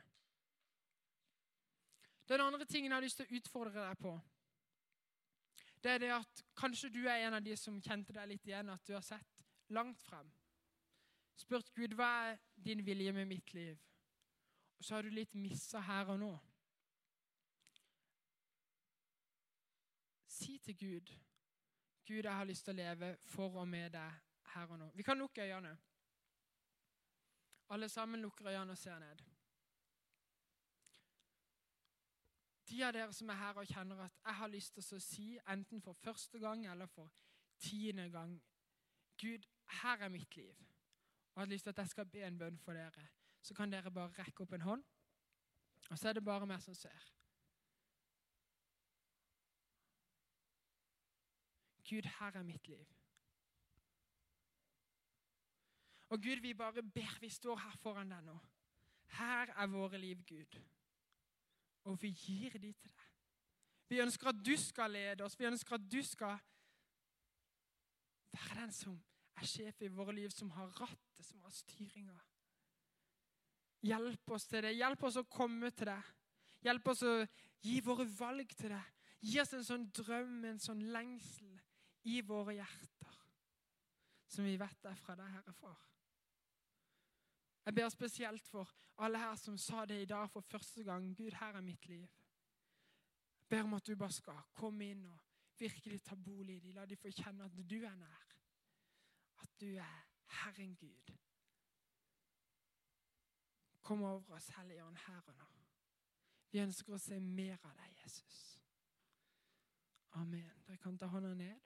Den 2.27 2.43
andre 2.43 2.65
tingen 2.65 2.91
jeg 2.91 2.95
har 2.95 3.05
lyst 3.05 3.21
til 3.21 3.27
å 3.27 3.39
utfordre 3.39 3.83
deg 3.83 3.99
på, 4.01 4.13
det 5.83 5.91
er 5.91 6.01
det 6.03 6.11
at 6.15 6.43
kanskje 6.57 6.89
du 6.89 7.03
er 7.05 7.27
en 7.27 7.37
av 7.37 7.43
de 7.45 7.55
som 7.57 7.81
kjente 7.81 8.15
deg 8.15 8.29
litt 8.31 8.47
igjen, 8.47 8.69
at 8.69 8.87
du 8.87 8.93
har 8.95 9.05
sett 9.05 9.43
langt 9.73 10.01
frem. 10.01 10.29
Spurt 11.37 11.69
Gud 11.75 11.93
hva 11.97 12.09
er 12.31 12.39
din 12.65 12.81
vilje 12.85 13.13
med 13.13 13.29
mitt 13.29 13.53
liv? 13.53 13.77
Og 14.77 14.85
så 14.85 14.95
har 14.95 15.05
du 15.05 15.13
litt 15.13 15.33
missa 15.37 15.81
her 15.85 16.09
og 16.13 16.19
nå. 16.21 16.33
Si 20.27 20.57
til 20.65 20.77
Gud 20.77 21.13
Gud, 22.07 22.23
jeg 22.23 22.35
har 22.35 22.45
lyst 22.47 22.63
til 22.63 22.71
å 22.71 22.77
leve 22.77 23.07
for 23.27 23.57
og 23.59 23.67
med 23.67 23.91
deg 23.91 24.11
her 24.53 24.69
og 24.71 24.77
nå. 24.79 24.85
Vi 24.95 25.03
kan 25.03 25.19
lukke 25.19 25.43
øynene. 25.43 25.73
Alle 27.75 27.89
sammen 27.91 28.21
lukker 28.23 28.47
øynene 28.47 28.71
og 28.71 28.79
ser 28.79 28.99
ned. 28.99 29.23
De 32.67 32.83
av 32.83 32.93
dere 32.93 33.13
som 33.15 33.29
er 33.31 33.39
her 33.39 33.59
og 33.61 33.69
kjenner 33.69 34.01
at 34.03 34.15
jeg 34.25 34.35
har 34.41 34.51
lyst 34.51 34.73
til 34.75 34.97
å 34.97 35.03
si, 35.03 35.27
enten 35.47 35.81
for 35.83 35.95
første 36.03 36.39
gang 36.39 36.65
eller 36.67 36.89
for 36.91 37.13
tiende 37.63 38.09
gang 38.11 38.35
Gud, 39.17 39.47
her 39.81 40.03
er 40.05 40.11
mitt 40.13 40.35
liv. 40.37 40.53
Og 41.33 41.39
jeg 41.39 41.45
har 41.45 41.49
lyst 41.49 41.65
til 41.65 41.73
at 41.73 41.79
jeg 41.81 41.89
skal 41.89 42.05
be 42.05 42.21
en 42.27 42.37
bønn 42.37 42.59
for 42.61 42.77
dere. 42.77 43.07
Så 43.41 43.55
kan 43.57 43.71
dere 43.71 43.91
bare 43.91 44.13
rekke 44.19 44.43
opp 44.43 44.53
en 44.53 44.61
hånd. 44.61 44.83
Og 45.89 45.97
så 45.97 46.09
er 46.09 46.13
det 46.13 46.25
bare 46.25 46.45
meg 46.45 46.61
som 46.61 46.75
ser. 46.77 47.07
Gud, 51.89 52.05
her 52.19 52.37
er 52.37 52.45
mitt 52.45 52.67
liv. 52.67 52.93
Og 56.09 56.21
Gud, 56.21 56.41
vi 56.45 56.53
bare 56.53 56.83
ber. 56.83 57.17
Vi 57.21 57.29
står 57.29 57.57
her 57.63 57.81
foran 57.81 58.11
deg 58.11 58.25
nå. 58.27 58.37
Her 59.17 59.55
er 59.55 59.71
våre 59.71 59.97
liv, 59.97 60.21
Gud 60.27 60.61
og 61.87 61.97
vi 62.01 62.11
gir 62.11 62.57
de 62.59 62.71
til 62.73 62.91
deg. 62.91 63.05
Vi 63.87 64.01
ønsker 64.03 64.31
at 64.33 64.39
du 64.43 64.53
skal 64.59 64.91
lede 64.91 65.23
oss. 65.23 65.37
Vi 65.39 65.47
ønsker 65.47 65.77
at 65.77 65.85
du 65.91 66.01
skal 66.03 66.35
være 68.35 68.61
den 68.61 68.73
som 68.75 68.97
er 69.37 69.47
sjef 69.47 69.81
i 69.85 69.91
våre 69.93 70.15
liv, 70.17 70.29
som 70.33 70.51
har 70.57 70.73
rattet, 70.81 71.23
som 71.25 71.41
har 71.45 71.53
styringa. 71.55 72.17
Hjelp 73.87 74.31
oss 74.35 74.47
til 74.49 74.65
det. 74.65 74.75
Hjelp 74.75 75.07
oss 75.07 75.19
å 75.21 75.27
komme 75.31 75.71
til 75.71 75.91
deg. 75.91 76.13
Hjelp 76.65 76.91
oss 76.91 77.03
å 77.07 77.13
gi 77.63 77.79
våre 77.85 78.07
valg 78.17 78.51
til 78.57 78.73
deg. 78.73 78.93
Gi 79.23 79.39
oss 79.41 79.53
en 79.55 79.65
sånn 79.65 79.87
drøm, 79.95 80.41
en 80.45 80.61
sånn 80.61 80.83
lengsel 80.93 81.55
i 82.07 82.19
våre 82.25 82.57
hjerter, 82.57 83.15
som 84.29 84.45
vi 84.45 84.53
vet 84.59 84.85
er 84.87 84.99
fra 85.01 85.15
deg, 85.17 85.31
Herre 85.33 85.53
Far. 85.57 85.79
Jeg 87.67 87.75
ber 87.75 87.89
spesielt 87.89 88.47
for 88.47 88.69
alle 88.97 89.19
her 89.19 89.35
som 89.35 89.57
sa 89.57 89.85
det 89.85 90.01
i 90.01 90.05
dag 90.05 90.29
for 90.29 90.41
første 90.41 90.83
gang. 90.83 91.17
Gud, 91.17 91.31
her 91.31 91.47
er 91.47 91.61
mitt 91.61 91.85
liv. 91.85 92.07
Jeg 93.39 93.47
ber 93.49 93.63
om 93.63 93.73
at 93.73 93.87
du 93.87 93.95
bare 93.95 94.11
skal 94.11 94.39
komme 94.53 94.87
inn 94.87 95.05
og 95.05 95.17
virkelig 95.59 96.01
ta 96.03 96.15
bolig 96.15 96.55
i 96.55 96.59
dem. 96.59 96.75
La 96.75 96.85
dem 96.85 96.97
få 96.97 97.11
kjenne 97.11 97.43
at 97.43 97.57
du 97.69 97.75
er 97.75 97.95
nær. 97.95 98.23
At 99.41 99.49
du 99.61 99.65
er 99.65 100.07
Herren 100.39 100.75
Gud. 100.75 101.11
Kom 103.81 104.03
over 104.03 104.35
oss, 104.35 104.47
Hellige 104.47 104.85
Ånd, 104.85 104.97
her 105.07 105.21
og 105.27 105.35
nå. 105.35 105.51
Vi 106.51 106.63
ønsker 106.63 106.93
å 106.93 106.97
se 106.97 107.19
mer 107.19 107.59
av 107.63 107.75
deg, 107.75 107.99
Jesus. 108.05 108.61
Amen. 110.11 110.63
Dere 110.67 110.77
kan 110.77 110.97
ta 110.97 111.11
hånda 111.11 111.33
ned. 111.33 111.59